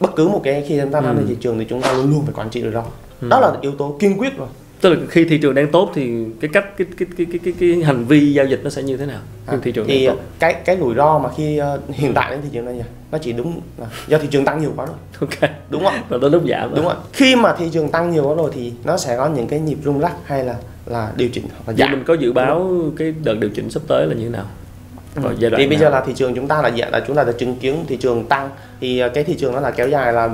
bất 0.00 0.16
cứ 0.16 0.28
một 0.28 0.40
cái 0.44 0.64
khi 0.68 0.78
chúng 0.82 0.90
ta 0.90 1.00
tham 1.00 1.16
gia 1.16 1.22
Ừ. 1.22 1.26
thị 1.28 1.36
trường 1.40 1.58
thì 1.58 1.64
chúng 1.68 1.82
ta 1.82 1.92
luôn 1.92 2.10
luôn 2.10 2.24
phải 2.24 2.34
quản 2.36 2.50
trị 2.50 2.62
rủi 2.62 2.70
ro 2.72 2.82
Ừ. 3.20 3.28
đó 3.30 3.40
là 3.40 3.52
yếu 3.60 3.72
tố 3.72 3.96
kiên 4.00 4.18
quyết 4.18 4.38
rồi. 4.38 4.48
Tức 4.80 4.90
là 4.90 4.96
khi 5.08 5.24
thị 5.24 5.38
trường 5.38 5.54
đang 5.54 5.70
tốt 5.72 5.90
thì 5.94 6.24
cái 6.40 6.50
cách 6.52 6.64
cái 6.78 6.86
cái 6.98 7.08
cái 7.16 7.26
cái 7.32 7.40
cái, 7.44 7.54
cái 7.60 7.82
hành 7.84 8.04
vi 8.04 8.32
giao 8.32 8.46
dịch 8.46 8.60
nó 8.64 8.70
sẽ 8.70 8.82
như 8.82 8.96
thế 8.96 9.06
nào? 9.06 9.20
Khi 9.46 9.52
À, 9.56 9.58
thị 9.62 9.72
trường 9.72 9.86
thì 9.88 10.06
đang 10.06 10.16
tốt. 10.16 10.22
cái 10.38 10.54
cái 10.64 10.76
rủi 10.80 10.94
ro 10.94 11.18
mà 11.18 11.28
khi 11.36 11.58
ờ, 11.58 11.80
hiện 11.88 12.14
tại 12.14 12.30
đến 12.30 12.40
thị 12.42 12.48
trường 12.52 12.64
này 12.64 12.74
nhỉ 12.74 12.82
nó 13.12 13.18
chỉ 13.18 13.32
đúng 13.32 13.60
là 13.78 13.86
do 14.08 14.18
thị 14.18 14.28
trường 14.30 14.44
tăng 14.44 14.60
nhiều 14.60 14.72
quá 14.76 14.86
rồi 14.86 14.94
ok. 15.20 15.50
Đúng 15.70 15.84
không 15.84 15.94
rồi 16.10 16.20
tới 16.20 16.30
lúc 16.30 16.42
giảm 16.48 16.74
đúng 16.74 16.84
không 16.84 16.96
khi 17.12 17.36
mà 17.36 17.54
thị 17.58 17.68
trường 17.72 17.88
tăng 17.90 18.10
nhiều 18.10 18.28
quá 18.28 18.34
rồi 18.34 18.50
thì 18.54 18.72
nó 18.84 18.96
sẽ 18.96 19.16
có 19.16 19.28
những 19.28 19.46
cái 19.46 19.60
nhịp 19.60 19.78
rung 19.84 20.00
lắc 20.00 20.12
hay 20.24 20.44
là 20.44 20.54
là 20.86 21.12
điều 21.16 21.28
chỉnh 21.28 21.44
hoặc 21.50 21.62
là 21.72 21.74
giảm. 21.78 21.90
mình 21.90 22.04
có 22.06 22.14
dự 22.14 22.32
báo 22.32 22.70
cái 22.96 23.14
đợt 23.24 23.34
điều 23.40 23.50
chỉnh 23.50 23.70
sắp 23.70 23.82
tới 23.88 24.06
là 24.06 24.14
như 24.14 24.24
thế 24.24 24.30
nào 24.30 24.44
vào 25.22 25.32
giai 25.38 25.50
đoạn 25.50 25.62
thì 25.62 25.68
bây 25.68 25.78
giờ 25.78 25.88
là 25.88 26.00
thị 26.00 26.12
trường 26.16 26.34
chúng 26.34 26.48
ta 26.48 26.62
là 26.62 26.70
dạng 26.78 26.92
là 26.92 27.00
chúng 27.06 27.16
ta 27.16 27.24
đã 27.24 27.32
chứng 27.32 27.56
kiến 27.56 27.84
thị 27.88 27.96
trường 27.96 28.24
tăng. 28.24 28.50
Thì 28.80 28.98
ờ, 28.98 29.08
cái 29.08 29.24
thị 29.24 29.34
trường 29.38 29.52
nó 29.52 29.60
là 29.60 29.70
kéo 29.70 29.88
dài 29.88 30.12
là 30.12 30.30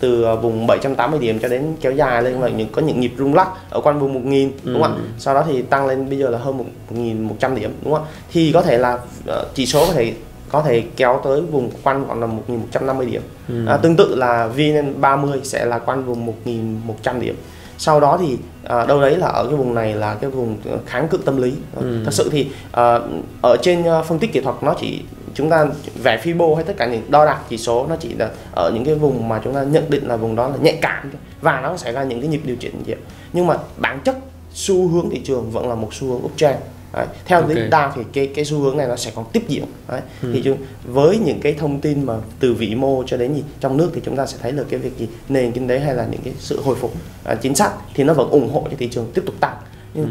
từ 0.00 0.22
ờ, 0.22 0.36
vùng 0.36 0.66
780 0.66 1.20
điểm 1.20 1.38
cho 1.38 1.48
đến 1.48 1.62
kéo 1.80 1.92
dài 1.92 2.22
lên 2.22 2.40
và 2.40 2.48
những 2.48 2.68
có 2.72 2.82
những 2.82 3.00
nhịp 3.00 3.12
rung 3.18 3.34
lắc 3.34 3.48
ở 3.70 3.80
quanh 3.80 3.98
vùng 4.00 4.14
1000 4.14 4.50
đúng 4.64 4.82
không 4.82 4.92
Ừ. 4.92 4.98
ạ 4.98 5.12
sau 5.18 5.34
đó 5.34 5.44
thì 5.48 5.62
tăng 5.62 5.86
lên 5.86 6.08
bây 6.08 6.18
giờ 6.18 6.30
là 6.30 6.38
hơn 6.38 6.58
1100 6.58 7.54
điểm 7.54 7.72
đúng 7.84 7.94
không 7.94 8.04
ạ? 8.04 8.08
Thì 8.32 8.50
có 8.52 8.62
thể 8.62 8.78
là 8.78 8.98
ờ, 9.26 9.46
chỉ 9.54 9.66
số 9.66 9.86
có 9.86 9.92
thể 9.92 10.12
có 10.52 10.62
thể 10.62 10.82
kéo 10.96 11.20
tới 11.24 11.40
vùng 11.40 11.70
quanh 11.82 12.04
khoảng 12.06 12.20
là 12.20 12.26
1150 12.26 13.06
điểm. 13.06 13.22
Ừ. 13.48 13.66
À, 13.66 13.76
tương 13.76 13.96
tự 13.96 14.14
là 14.14 14.48
VN30 14.56 15.40
sẽ 15.42 15.64
là 15.64 15.78
quanh 15.78 16.04
vùng 16.04 16.26
1100 16.26 17.20
điểm. 17.20 17.36
Sau 17.82 18.00
đó 18.00 18.18
thì 18.20 18.38
à, 18.64 18.86
đâu 18.86 19.00
đấy 19.00 19.16
là 19.16 19.26
ở 19.26 19.46
cái 19.46 19.56
vùng 19.56 19.74
này 19.74 19.94
là 19.94 20.14
cái 20.14 20.30
vùng 20.30 20.56
kháng 20.86 21.08
cự 21.08 21.18
tâm 21.24 21.42
lý. 21.42 21.52
Ừ. 21.76 22.00
Thật 22.04 22.14
sự 22.14 22.28
thì 22.32 22.46
à, 22.72 22.98
ở 23.42 23.56
trên 23.62 23.84
phân 24.06 24.18
tích 24.18 24.32
kỹ 24.32 24.40
thuật 24.40 24.56
nó 24.62 24.74
chỉ 24.80 25.02
chúng 25.34 25.50
ta 25.50 25.66
vẽ 26.02 26.20
Fibo 26.24 26.54
hay 26.54 26.64
tất 26.64 26.76
cả 26.76 26.86
những 26.86 27.02
đo 27.08 27.26
đạc 27.26 27.40
chỉ 27.48 27.58
số 27.58 27.86
nó 27.86 27.96
chỉ 27.96 28.14
là 28.14 28.28
ở 28.56 28.70
những 28.74 28.84
cái 28.84 28.94
vùng 28.94 29.28
mà 29.28 29.40
chúng 29.44 29.54
ta 29.54 29.62
nhận 29.62 29.90
định 29.90 30.08
là 30.08 30.16
vùng 30.16 30.36
đó 30.36 30.48
là 30.48 30.56
nhạy 30.60 30.78
cảm 30.82 31.10
và 31.40 31.60
nó 31.60 31.76
sẽ 31.76 31.92
ra 31.92 32.02
những 32.02 32.20
cái 32.20 32.28
nhịp 32.28 32.40
điều 32.44 32.56
chỉnh 32.56 32.82
gì. 32.86 32.94
Nhưng 33.32 33.46
mà 33.46 33.56
bản 33.76 34.00
chất 34.04 34.16
xu 34.54 34.88
hướng 34.88 35.10
thị 35.10 35.20
trường 35.24 35.50
vẫn 35.50 35.68
là 35.68 35.74
một 35.74 35.94
xu 35.94 36.08
hướng 36.08 36.24
uptrend. 36.24 36.56
Đấy. 36.92 37.06
Theo 37.24 37.40
Ok. 37.40 37.50
lý 37.50 37.68
đa 37.70 37.92
thì 37.96 38.02
cái 38.12 38.26
cái 38.34 38.44
xu 38.44 38.58
hướng 38.58 38.76
này 38.76 38.86
nó 38.88 38.96
sẽ 38.96 39.10
còn 39.14 39.24
tiếp 39.32 39.42
diễn. 39.48 39.64
Đấy. 39.88 40.00
Ừ. 40.22 40.30
Thì 40.34 40.42
chúng, 40.44 40.56
với 40.84 41.18
những 41.18 41.40
cái 41.40 41.54
thông 41.58 41.80
tin 41.80 42.06
mà 42.06 42.14
từ 42.40 42.54
vĩ 42.54 42.74
mô 42.74 43.02
cho 43.06 43.16
đến 43.16 43.34
gì 43.34 43.42
trong 43.60 43.76
nước 43.76 43.90
thì 43.94 44.00
chúng 44.04 44.16
ta 44.16 44.26
sẽ 44.26 44.38
thấy 44.42 44.52
được 44.52 44.66
cái 44.70 44.80
việc 44.80 44.98
gì 44.98 45.08
nền 45.28 45.52
kinh 45.52 45.68
tế 45.68 45.78
hay 45.78 45.94
là 45.94 46.06
những 46.10 46.20
cái 46.24 46.34
sự 46.38 46.60
hồi 46.62 46.76
phục 46.76 46.92
à, 47.24 47.34
chính 47.34 47.54
xác 47.54 47.70
thì 47.94 48.04
nó 48.04 48.14
vẫn 48.14 48.30
ủng 48.30 48.52
hộ 48.52 48.66
cho 48.70 48.76
thị 48.78 48.88
trường 48.88 49.10
tiếp 49.14 49.22
tục 49.26 49.34
tăng. 49.40 49.56
Nhưng 49.94 50.04
Ừ. 50.04 50.10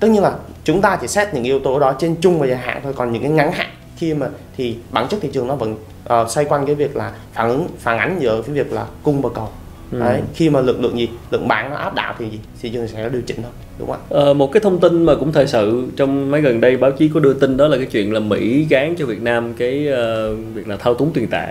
tất 0.00 0.08
nhiên 0.08 0.22
là 0.22 0.32
chúng 0.64 0.80
ta 0.80 0.98
chỉ 1.00 1.06
xét 1.08 1.34
những 1.34 1.44
yếu 1.44 1.58
tố 1.60 1.80
đó 1.80 1.94
trên 1.98 2.16
trung 2.20 2.38
và 2.38 2.46
dài 2.46 2.58
hạn 2.58 2.80
thôi 2.82 2.92
còn 2.96 3.12
những 3.12 3.22
cái 3.22 3.30
ngắn 3.30 3.52
hạn 3.52 3.70
khi 3.96 4.14
mà 4.14 4.28
thì 4.56 4.76
bản 4.90 5.08
chất 5.08 5.20
thị 5.22 5.28
trường 5.32 5.46
nó 5.46 5.54
vẫn 5.56 5.76
ờ, 6.04 6.26
xoay 6.28 6.44
quanh 6.46 6.66
cái 6.66 6.74
việc 6.74 6.96
là 6.96 7.12
phản 7.32 7.48
ứng 7.48 7.68
phản 7.78 7.98
ánh 7.98 8.18
giữa 8.20 8.42
cái 8.42 8.54
việc 8.54 8.72
là 8.72 8.86
cung 9.02 9.22
và 9.22 9.28
cầu 9.34 9.48
Ừ. 9.94 10.00
đấy 10.00 10.22
khi 10.34 10.50
mà 10.50 10.60
lượng 10.60 10.82
lượng 10.82 10.98
gì 10.98 11.08
lượng 11.30 11.48
bán 11.48 11.70
nó 11.70 11.76
áp 11.76 11.94
đảo 11.94 12.14
thì 12.18 12.30
gì 12.30 12.38
thị 12.62 12.70
trường 12.72 12.88
sẽ 12.88 13.08
điều 13.08 13.22
chỉnh 13.26 13.36
thôi 13.42 13.50
đúng 13.78 13.88
không 13.88 13.96
ạ 14.00 14.06
Ờ, 14.08 14.34
một 14.34 14.52
cái 14.52 14.60
thông 14.60 14.80
tin 14.80 15.02
mà 15.02 15.14
cũng 15.14 15.32
thời 15.32 15.46
sự 15.46 15.84
trong 15.96 16.30
mấy 16.30 16.40
gần 16.40 16.60
đây 16.60 16.76
báo 16.76 16.90
chí 16.92 17.10
có 17.14 17.20
đưa 17.20 17.34
tin 17.34 17.56
đó 17.56 17.68
là 17.68 17.76
cái 17.76 17.86
chuyện 17.86 18.12
là 18.12 18.20
Mỹ 18.20 18.66
gán 18.70 18.94
cho 18.98 19.06
Việt 19.06 19.22
Nam 19.22 19.54
cái 19.58 19.88
ờ, 19.88 20.34
việc 20.36 20.68
là 20.68 20.76
thao 20.76 20.94
túng 20.94 21.12
tiền 21.12 21.26
tệ 21.30 21.46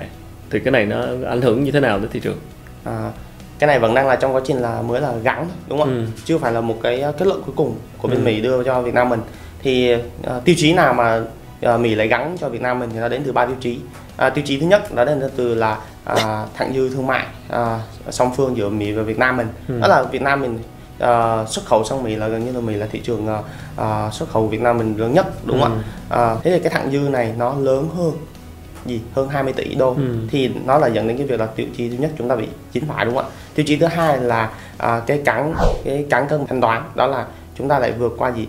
thì 0.50 0.60
cái 0.60 0.72
này 0.72 0.86
nó 0.86 1.06
ảnh 1.30 1.42
hưởng 1.42 1.64
như 1.64 1.72
thế 1.72 1.80
nào 1.80 2.00
đến 2.00 2.10
thị 2.14 2.20
trường? 2.24 2.38
à, 2.84 3.12
cái 3.60 3.68
này 3.68 3.80
vẫn 3.80 3.94
đang 3.94 4.08
là 4.08 4.16
trong 4.16 4.36
quá 4.36 4.42
trình 4.46 4.58
là 4.58 4.82
mới 4.82 5.02
là 5.02 5.14
gắn 5.24 5.48
đúng 5.70 5.80
không 5.80 5.90
Ừ. 5.96 6.04
chưa 6.26 6.38
phải 6.38 6.52
là 6.54 6.62
một 6.62 6.80
cái 6.84 7.04
kết 7.18 7.28
luận 7.28 7.42
cuối 7.46 7.54
cùng 7.58 7.76
của 7.98 8.08
bên 8.08 8.18
Ừ. 8.20 8.24
Mỹ 8.26 8.42
đưa 8.42 8.64
cho 8.64 8.82
Việt 8.82 8.94
Nam 8.94 9.10
mình 9.10 9.20
thì 9.64 9.92
ờ, 10.24 10.42
tiêu 10.46 10.56
chí 10.58 10.74
nào 10.74 10.94
mà 10.94 11.22
ờ, 11.64 11.78
Mỹ 11.78 11.96
lại 11.96 12.08
gắn 12.08 12.36
cho 12.40 12.50
Việt 12.50 12.62
Nam 12.62 12.80
mình 12.80 12.90
thì 12.94 13.00
nó 13.00 13.08
đến 13.10 13.22
từ 13.26 13.32
ba 13.32 13.46
tiêu 13.46 13.56
chí. 13.60 13.80
À, 14.18 14.30
tiêu 14.30 14.44
chí 14.48 14.60
thứ 14.60 14.66
nhất 14.66 14.96
đó 14.96 15.06
đến 15.06 15.22
từ 15.36 15.56
là 15.56 15.78
à, 16.06 16.46
thặng 16.54 16.74
dư 16.74 16.90
thương 16.90 17.08
mại 17.08 17.26
à, 17.50 17.80
song 18.10 18.32
phương 18.36 18.58
giữa 18.58 18.70
Mỹ 18.70 18.92
và 18.92 19.04
Việt 19.04 19.18
Nam 19.20 19.38
mình. 19.38 19.48
Ừ. 19.68 19.80
đó 19.82 19.88
là 19.88 20.04
Việt 20.04 20.22
Nam 20.22 20.42
mình 20.42 20.60
ờ, 21.00 21.46
xuất 21.48 21.66
khẩu 21.66 21.84
sang 21.84 22.04
Mỹ 22.04 22.16
là 22.16 22.28
gần 22.28 22.46
như 22.46 22.52
là 22.52 22.60
Mỹ 22.60 22.74
là 22.74 22.88
thị 22.92 23.00
trường 23.04 23.28
ờ, 23.28 23.42
ờ, 23.76 24.10
xuất 24.14 24.30
khẩu 24.30 24.48
Việt 24.48 24.62
Nam 24.62 24.78
mình 24.78 24.96
lớn 24.98 25.14
nhất 25.14 25.26
đúng 25.46 25.62
không 25.62 25.72
Ừ. 26.10 26.16
ạ 26.16 26.22
à, 26.24 26.36
thế 26.44 26.52
thì 26.52 26.60
cái 26.60 26.70
thặng 26.74 26.92
dư 26.92 26.98
này 27.00 27.34
nó 27.38 27.54
lớn 27.60 27.90
hơn 27.98 28.12
gì? 28.86 29.02
Hơn 29.16 29.30
20 29.30 29.54
tỷ 29.54 29.76
đô. 29.76 29.90
Ừ. 29.90 30.16
thì 30.32 30.52
nó 30.66 30.78
là 30.78 30.88
dẫn 30.88 31.08
đến 31.08 31.18
cái 31.18 31.28
việc 31.28 31.40
là 31.40 31.46
tiêu 31.46 31.68
chí 31.78 31.90
thứ 31.90 31.96
nhất 31.96 32.12
chúng 32.18 32.30
ta 32.30 32.36
bị 32.36 32.48
chính 32.74 32.88
phải 32.88 33.06
đúng 33.06 33.16
không 33.16 33.26
ạ? 33.26 33.30
Tiêu 33.56 33.66
chí 33.68 33.76
thứ 33.78 33.86
hai 33.86 34.18
là 34.22 34.50
à, 34.78 35.02
cái 35.08 35.22
cán 35.26 35.54
cái 35.86 36.06
cán 36.10 36.28
cân 36.28 36.48
thanh 36.48 36.62
toán 36.62 36.84
đó 36.96 37.08
là 37.08 37.26
chúng 37.58 37.68
ta 37.70 37.80
lại 37.80 37.92
vượt 37.92 38.14
qua 38.18 38.32
gì? 38.32 38.48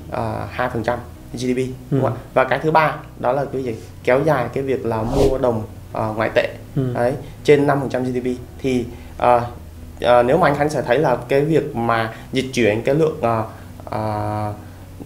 Hai 0.50 0.68
phần 0.72 0.82
trăm 0.82 0.98
GDP 1.36 1.58
đúng 1.90 2.00
không 2.02 2.12
ạ? 2.14 2.18
Và 2.34 2.44
cái 2.44 2.58
thứ 2.62 2.70
ba 2.70 2.96
đó 3.18 3.32
là 3.32 3.44
cái 3.52 3.62
gì? 3.62 3.74
Kéo 4.04 4.20
dài 4.24 4.46
cái 4.52 4.62
việc 4.64 4.86
là 4.86 5.02
mua 5.02 5.38
đồng 5.38 5.62
à, 5.92 6.06
ngoại 6.16 6.30
tệ. 6.34 6.48
Ừ. 6.76 6.92
đấy 6.94 7.12
trên 7.44 7.66
5 7.66 7.80
phần 7.80 7.88
trăm 7.90 8.04
GDP 8.04 8.26
thì 8.58 8.84
à, 9.18 9.40
à, 10.00 10.22
nếu 10.22 10.38
mà 10.38 10.48
anh 10.48 10.56
Khánh 10.56 10.70
sẽ 10.70 10.82
thấy 10.82 10.98
là 10.98 11.16
cái 11.28 11.40
việc 11.40 11.76
mà 11.76 12.14
dịch 12.32 12.46
chuyển 12.54 12.82
cái 12.82 12.94
lượng 12.94 13.20
à, 13.90 14.52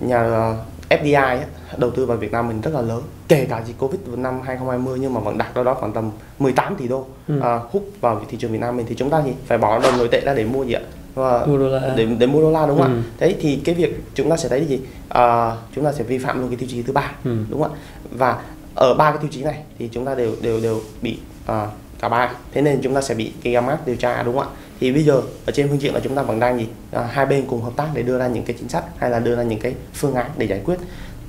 nhà 0.00 0.18
à, 0.22 0.54
FDI 0.88 1.14
á, 1.38 1.38
đầu 1.76 1.90
tư 1.90 2.06
vào 2.06 2.16
Việt 2.16 2.32
Nam 2.32 2.48
mình 2.48 2.60
rất 2.60 2.74
là 2.74 2.80
lớn. 2.80 3.02
Kể 3.28 3.46
cả 3.50 3.62
dịch 3.66 3.78
Covid 3.78 4.00
năm 4.16 4.40
2020 4.44 4.98
nhưng 5.02 5.14
mà 5.14 5.20
vẫn 5.20 5.38
đạt 5.38 5.54
đâu 5.54 5.64
đó 5.64 5.74
khoảng 5.74 5.92
tầm 5.92 6.10
18 6.38 6.76
tỷ 6.76 6.88
đô 6.88 7.06
Ừ. 7.28 7.40
à, 7.42 7.60
hút 7.70 7.88
vào 8.00 8.20
thị 8.30 8.36
trường 8.40 8.52
Việt 8.52 8.58
Nam 8.60 8.76
mình. 8.76 8.86
Thì 8.88 8.94
chúng 8.94 9.10
ta 9.10 9.22
thì 9.24 9.32
phải 9.46 9.58
bỏ 9.58 9.78
đồng 9.78 9.98
nội 9.98 10.08
tệ 10.12 10.20
ra 10.20 10.34
để 10.34 10.44
mua 10.44 10.62
gì 10.64 10.72
ạ 10.72 10.80
và 11.18 11.46
để 11.96 12.06
để 12.18 12.26
mua 12.26 12.40
đô 12.40 12.50
la 12.50 12.66
đúng 12.66 12.78
không 12.78 12.92
Ừ. 12.92 12.98
ạ 12.98 13.02
đấy 13.18 13.36
thì 13.40 13.56
cái 13.64 13.74
việc 13.74 14.00
chúng 14.14 14.30
ta 14.30 14.36
sẽ 14.36 14.48
thấy 14.48 14.64
gì? 14.66 14.80
À, 15.08 15.52
chúng 15.74 15.84
ta 15.84 15.92
sẽ 15.92 16.04
vi 16.04 16.18
phạm 16.18 16.40
luôn 16.40 16.48
cái 16.48 16.56
tiêu 16.56 16.68
chí 16.72 16.82
thứ 16.82 16.92
ba 16.92 17.12
Ừ. 17.24 17.36
đúng 17.50 17.62
không 17.62 17.72
ạ? 17.72 17.78
Và 18.10 18.36
ở 18.74 18.94
ba 18.94 19.10
cái 19.10 19.18
tiêu 19.20 19.30
chí 19.32 19.42
này 19.42 19.62
thì 19.78 19.88
chúng 19.92 20.04
ta 20.04 20.14
đều 20.14 20.32
đều 20.42 20.60
đều 20.60 20.80
bị 21.02 21.18
à, 21.46 21.66
cả 22.00 22.08
ba. 22.08 22.30
Thế 22.52 22.62
nên 22.62 22.80
chúng 22.82 22.94
ta 22.94 23.00
sẽ 23.00 23.14
bị 23.14 23.32
cái 23.42 23.52
gam 23.52 23.64
điều 23.86 23.96
tra 23.96 24.22
đúng 24.22 24.38
không 24.38 24.48
ạ? 24.48 24.54
Thì 24.80 24.92
bây 24.92 25.02
giờ 25.04 25.20
ở 25.46 25.52
trên 25.52 25.68
phương 25.68 25.80
diện 25.82 25.94
là 25.94 26.00
chúng 26.04 26.14
ta 26.14 26.22
vẫn 26.22 26.40
đang 26.40 26.58
gì? 26.58 26.66
À, 26.92 27.02
hai 27.12 27.26
bên 27.26 27.44
cùng 27.46 27.62
hợp 27.62 27.72
tác 27.76 27.86
để 27.94 28.02
đưa 28.02 28.18
ra 28.18 28.28
những 28.28 28.44
cái 28.44 28.56
chính 28.58 28.68
sách 28.68 28.84
hay 28.98 29.10
là 29.10 29.18
đưa 29.18 29.36
ra 29.36 29.42
những 29.42 29.60
cái 29.60 29.74
phương 29.94 30.14
án 30.14 30.30
để 30.36 30.46
giải 30.46 30.60
quyết. 30.64 30.76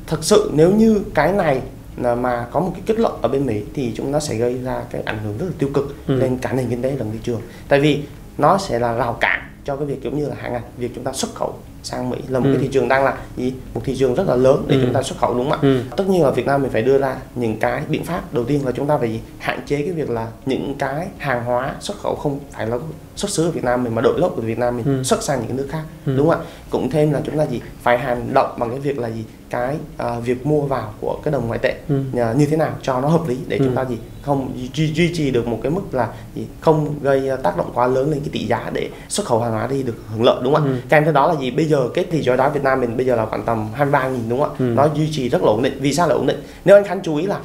Thật 0.07 0.17
sự 0.21 0.51
nếu 0.53 0.71
như 0.71 1.01
cái 1.13 1.31
này 1.33 1.61
mà 1.97 2.47
có 2.51 2.59
một 2.59 2.71
cái 2.73 2.81
kết 2.85 2.99
luận 2.99 3.13
ở 3.21 3.29
bên 3.29 3.45
Mỹ 3.45 3.61
thì 3.73 3.91
chúng 3.95 4.11
nó 4.11 4.19
sẽ 4.19 4.35
gây 4.35 4.57
ra 4.63 4.81
cái 4.89 5.01
ảnh 5.05 5.17
hưởng 5.23 5.37
rất 5.37 5.45
là 5.45 5.51
tiêu 5.59 5.69
cực 5.73 5.95
Ừ. 6.07 6.15
lên 6.15 6.37
cả 6.37 6.53
nền 6.53 6.69
kinh 6.69 6.81
tế 6.81 6.91
lẫn 6.91 7.11
thị 7.11 7.19
trường. 7.23 7.41
Tại 7.67 7.79
vì 7.79 8.01
nó 8.37 8.57
sẽ 8.57 8.79
là 8.79 8.93
rào 8.93 9.13
cản 9.19 9.38
cho 9.69 9.75
cái 9.75 9.85
việc 9.85 10.01
giống 10.03 10.17
như 10.19 10.27
là 10.29 10.35
hạn 10.39 10.53
ngạch 10.53 10.63
việc 10.77 10.91
chúng 10.95 11.03
ta 11.03 11.13
xuất 11.13 11.33
khẩu 11.35 11.53
sang 11.83 12.09
Mỹ 12.09 12.17
là 12.27 12.39
một 12.39 12.45
Ừ. 12.45 12.53
cái 12.53 12.61
thị 12.61 12.69
trường 12.71 12.87
đang 12.87 13.03
là 13.03 13.17
gì 13.37 13.53
một 13.73 13.81
thị 13.83 13.95
trường 13.99 14.15
rất 14.15 14.27
là 14.27 14.35
lớn 14.35 14.63
để 14.67 14.75
Ừ. 14.75 14.81
chúng 14.85 14.93
ta 14.93 15.03
xuất 15.03 15.17
khẩu 15.19 15.33
đúng 15.33 15.49
không 15.49 15.59
ạ 15.59 15.59
Ừ. 15.61 15.81
tất 15.97 16.09
nhiên 16.09 16.23
là 16.23 16.31
Việt 16.31 16.45
Nam 16.45 16.61
mình 16.61 16.71
phải 16.71 16.81
đưa 16.81 16.97
ra 16.97 17.15
những 17.35 17.57
cái 17.59 17.81
biện 17.89 18.03
pháp 18.03 18.33
đầu 18.33 18.43
tiên 18.45 18.65
là 18.65 18.71
chúng 18.71 18.87
ta 18.87 18.97
phải 18.97 19.21
hạn 19.39 19.59
chế 19.65 19.77
cái 19.81 19.91
việc 19.91 20.09
là 20.09 20.27
những 20.45 20.75
cái 20.79 21.07
hàng 21.17 21.43
hóa 21.45 21.75
xuất 21.79 21.97
khẩu 21.97 22.15
không 22.15 22.39
phải 22.51 22.67
là 22.67 22.77
xuất 23.19 23.31
xứ 23.31 23.45
ở 23.45 23.51
Việt 23.51 23.63
Nam 23.63 23.83
mình 23.83 23.95
mà 23.95 24.01
đội 24.01 24.19
lốt 24.19 24.31
của 24.35 24.41
Việt 24.41 24.57
Nam 24.59 24.77
mình 24.77 24.85
Ừ. 24.85 25.03
xuất 25.03 25.23
sang 25.23 25.39
những 25.39 25.47
cái 25.47 25.57
nước 25.57 25.67
khác 25.71 25.83
Ừ. 26.05 26.15
đúng 26.17 26.29
không 26.29 26.39
ạ 26.39 26.45
cũng 26.69 26.89
thêm 26.89 27.11
là 27.11 27.21
chúng 27.25 27.37
ta 27.37 27.43
gì 27.45 27.61
phải 27.83 27.97
hành 27.97 28.33
động 28.33 28.55
bằng 28.59 28.69
cái 28.69 28.79
việc 28.79 28.99
là 28.99 29.07
gì 29.07 29.23
cái 29.49 29.77
à, 29.97 30.19
việc 30.19 30.45
mua 30.45 30.61
vào 30.61 30.93
của 31.01 31.19
cái 31.23 31.31
đồng 31.31 31.47
ngoại 31.47 31.59
tệ 31.63 31.75
Ừ. 31.89 31.95
à, 32.17 32.33
như 32.37 32.45
thế 32.45 32.57
nào 32.57 32.71
cho 32.81 33.01
nó 33.01 33.07
hợp 33.07 33.27
lý 33.27 33.37
để 33.47 33.57
Ừ. 33.57 33.65
chúng 33.65 33.75
ta 33.75 33.85
gì 33.85 33.97
không 34.21 34.51
duy, 34.73 34.93
duy 34.93 35.13
trì 35.15 35.31
được 35.31 35.47
một 35.47 35.59
cái 35.63 35.71
mức 35.71 35.81
là 35.91 36.07
gì 36.35 36.45
không 36.61 36.95
gây 37.01 37.29
à, 37.29 37.35
tác 37.35 37.57
động 37.57 37.71
quá 37.73 37.87
lớn 37.87 38.11
lên 38.11 38.19
cái 38.19 38.29
tỷ 38.31 38.45
giá 38.47 38.69
để 38.73 38.89
xuất 39.09 39.25
khẩu 39.27 39.39
hàng 39.39 39.51
hóa 39.51 39.67
đi 39.67 39.83
được 39.83 39.95
hưởng 40.11 40.23
lợi 40.23 40.35
đúng 40.43 40.53
không 40.55 40.63
ạ 40.65 40.69
Ừ. 40.71 40.75
kèm 40.89 41.03
theo 41.03 41.13
đó 41.13 41.33
là 41.33 41.39
gì 41.41 41.51
bây 41.51 41.65
giờ 41.65 41.89
cái 41.93 42.03
tỷ 42.03 42.21
giá 42.23 42.35
đói 42.35 42.49
Việt 42.51 42.63
Nam 42.63 42.81
mình 42.81 42.97
bây 42.97 43.05
giờ 43.05 43.15
là 43.15 43.25
khoảng 43.25 43.43
tầm 43.45 43.67
23 43.73 44.09
nghìn 44.09 44.29
đúng 44.29 44.39
không 44.39 44.49
ạ 44.49 44.55
Ừ. 44.59 44.65
nó 44.65 44.89
duy 44.95 45.09
trì 45.11 45.29
rất 45.29 45.41
là 45.41 45.47
ổn 45.47 45.63
định 45.63 45.77
vì 45.81 45.93
sao 45.93 46.07
là 46.07 46.15
ổn 46.15 46.27
định 46.27 46.43
nếu 46.65 46.75
anh 46.77 46.83
Khánh 46.83 46.99
chú 47.03 47.15
ý 47.15 47.25
là 47.25 47.39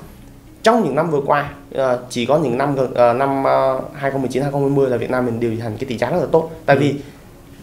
trong 0.64 0.84
những 0.84 0.94
năm 0.94 1.10
vừa 1.10 1.20
qua 1.26 1.50
ờ, 1.74 1.98
chỉ 2.10 2.26
có 2.26 2.38
những 2.38 2.58
năm 2.58 2.76
ờ, 2.94 3.12
năm 3.12 3.40
uh, 3.40 3.82
2019 3.94 4.42
2020 4.42 4.90
là 4.90 4.96
Việt 4.96 5.10
Nam 5.10 5.26
mình 5.26 5.40
điều 5.40 5.52
hành 5.62 5.76
cái 5.78 5.84
tỷ 5.88 5.98
giá 5.98 6.10
rất 6.10 6.16
là 6.20 6.26
tốt 6.32 6.50
tại 6.66 6.76
Ừ. 6.76 6.80
vì 6.80 6.94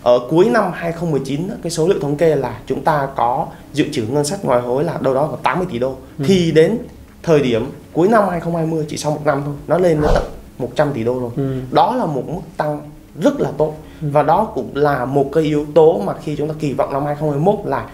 ở 0.03 0.20
cuối 0.29 0.50
năm 0.50 0.72
2019 0.74 1.48
á, 1.50 1.55
cái 1.63 1.72
số 1.72 1.88
liệu 1.88 2.00
thống 2.00 2.15
kê 2.15 2.36
là 2.36 2.60
chúng 2.65 2.84
ta 2.84 3.08
có 3.15 3.48
dự 3.74 3.86
trữ 3.91 4.03
ngân 4.03 4.24
sách 4.25 4.46
ngoại 4.46 4.62
hối 4.62 4.84
là 4.84 4.98
đâu 5.01 5.13
đó 5.13 5.27
khoảng 5.27 5.41
80 5.43 5.67
tỷ 5.72 5.79
đô 5.79 5.96
Ừ. 6.20 6.24
thì 6.27 6.51
đến 6.51 6.77
thời 7.24 7.39
điểm 7.39 7.72
cuối 7.93 8.08
năm 8.08 8.24
2020 8.29 8.86
chỉ 8.89 8.98
sau 8.98 9.12
một 9.12 9.22
năm 9.25 9.41
thôi 9.46 9.53
nó 9.67 9.77
lên 9.77 10.01
đến 10.01 10.10
tận 10.15 10.24
100 10.58 10.91
tỷ 10.93 11.03
đô 11.03 11.20
rồi 11.20 11.29
Ừ. 11.36 11.53
đó 11.72 11.96
là 11.96 12.05
một 12.05 12.24
mức 12.27 12.41
tăng 12.58 12.81
rất 13.24 13.39
là 13.41 13.50
tốt 13.58 13.74
và 14.01 14.24
đó 14.24 14.48
cũng 14.55 14.70
là 14.74 15.05
một 15.05 15.25
cái 15.34 15.43
yếu 15.43 15.65
tố 15.74 16.01
mà 16.05 16.13
khi 16.24 16.36
chúng 16.36 16.48
ta 16.48 16.53
kỳ 16.60 16.74
vọng 16.74 16.93
năm 16.93 17.05
2021 17.05 17.55
là 17.65 17.86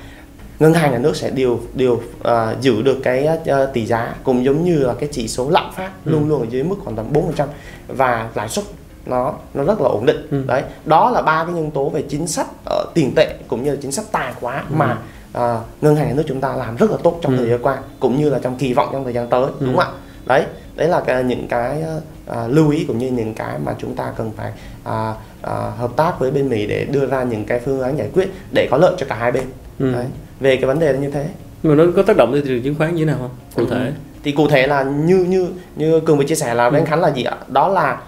ngân 0.59 0.73
hàng 0.73 0.91
nhà 0.91 0.97
nước 0.97 1.15
sẽ 1.15 1.29
điều 1.29 1.59
điều 1.73 2.01
à, 2.23 2.55
giữ 2.61 2.81
được 2.81 2.97
cái 3.03 3.25
à, 3.45 3.65
tỷ 3.73 3.85
giá 3.85 4.15
cũng 4.23 4.45
giống 4.45 4.63
như 4.63 4.77
là 4.77 4.93
cái 4.99 5.09
chỉ 5.11 5.27
số 5.27 5.49
lạm 5.49 5.71
phát 5.75 5.91
Ừ. 6.05 6.11
luôn 6.11 6.29
luôn 6.29 6.39
ở 6.41 6.45
dưới 6.49 6.63
mức 6.63 6.75
khoảng 6.83 6.95
tầm 6.95 7.05
4% 7.13 7.47
và 7.87 8.29
lãi 8.35 8.49
suất 8.49 8.65
nó 9.05 9.33
nó 9.53 9.63
rất 9.63 9.81
là 9.81 9.87
ổn 9.89 10.05
định 10.05 10.27
Ừ. 10.31 10.43
đấy 10.47 10.63
đó 10.85 11.11
là 11.11 11.21
ba 11.21 11.43
cái 11.43 11.53
nhân 11.53 11.71
tố 11.71 11.89
về 11.89 12.01
chính 12.09 12.27
sách 12.27 12.47
ở 12.65 12.85
tiền 12.93 13.13
tệ 13.15 13.35
cũng 13.47 13.63
như 13.63 13.71
là 13.71 13.77
chính 13.81 13.91
sách 13.91 14.05
tài 14.11 14.33
khóa 14.33 14.63
mà 14.69 14.97
à, 15.33 15.59
ngân 15.81 15.95
hàng 15.95 16.07
nhà 16.07 16.13
nước 16.13 16.23
chúng 16.27 16.41
ta 16.41 16.55
làm 16.55 16.75
rất 16.75 16.91
là 16.91 16.97
tốt 17.03 17.19
trong 17.21 17.31
Ừ. 17.31 17.37
thời 17.37 17.49
gian 17.49 17.59
qua 17.63 17.77
cũng 17.99 18.17
như 18.19 18.29
là 18.29 18.39
trong 18.39 18.55
kỳ 18.55 18.73
vọng 18.73 18.89
trong 18.91 19.03
thời 19.03 19.13
gian 19.13 19.27
tới 19.29 19.45
đúng 19.59 19.77
không 19.77 19.79
ạ 19.85 19.91
đấy 20.25 20.45
đấy 20.75 20.87
là 20.87 20.99
cái, 21.05 21.23
những 21.23 21.47
cái 21.47 21.83
à, 22.27 22.47
lưu 22.47 22.69
ý 22.69 22.85
cũng 22.87 22.97
như 22.97 23.11
những 23.11 23.33
cái 23.33 23.59
mà 23.65 23.75
chúng 23.79 23.95
ta 23.95 24.11
cần 24.17 24.31
phải 24.37 24.51
à, 24.83 25.13
à, 25.41 25.53
hợp 25.77 25.91
tác 25.95 26.19
với 26.19 26.31
bên 26.31 26.49
Mỹ 26.49 26.65
để 26.67 26.85
đưa 26.85 27.05
ra 27.05 27.23
những 27.23 27.45
cái 27.45 27.59
phương 27.59 27.81
án 27.81 27.97
giải 27.97 28.09
quyết 28.13 28.29
để 28.53 28.67
có 28.71 28.77
lợi 28.77 28.93
cho 28.97 29.05
cả 29.09 29.15
hai 29.15 29.31
bên 29.31 29.43
Ừ. 29.79 29.91
đấy. 29.93 30.05
Về 30.39 30.55
cái 30.55 30.65
vấn 30.65 30.79
đề 30.79 30.93
là 30.93 30.99
như 30.99 31.09
thế 31.11 31.25
mà 31.63 31.75
nó 31.75 31.83
có 31.95 32.01
tác 32.03 32.17
động 32.17 32.31
tới 32.31 32.41
thị 32.41 32.47
trường 32.47 32.61
chứng 32.63 32.75
khoán 32.75 32.95
như 32.95 33.05
thế 33.05 33.11
nào 33.11 33.17
không 33.19 33.29
cụ 33.55 33.63
Ừ. 33.75 33.75
thể 33.79 33.91
thì 34.23 34.31
cụ 34.31 34.47
thể 34.47 34.67
là 34.67 34.83
như 34.83 35.17
như 35.29 35.47
như 35.75 35.99
cường 35.99 36.17
vừa 36.17 36.23
chia 36.23 36.35
sẻ 36.35 36.53
là 36.53 36.69
với 36.69 36.79
Ừ. 36.79 36.83
anh 36.83 36.89
Khánh 36.89 37.01
là 37.01 37.11
gì 37.11 37.23
ạ 37.23 37.37
đó 37.47 37.67
là 37.67 38.01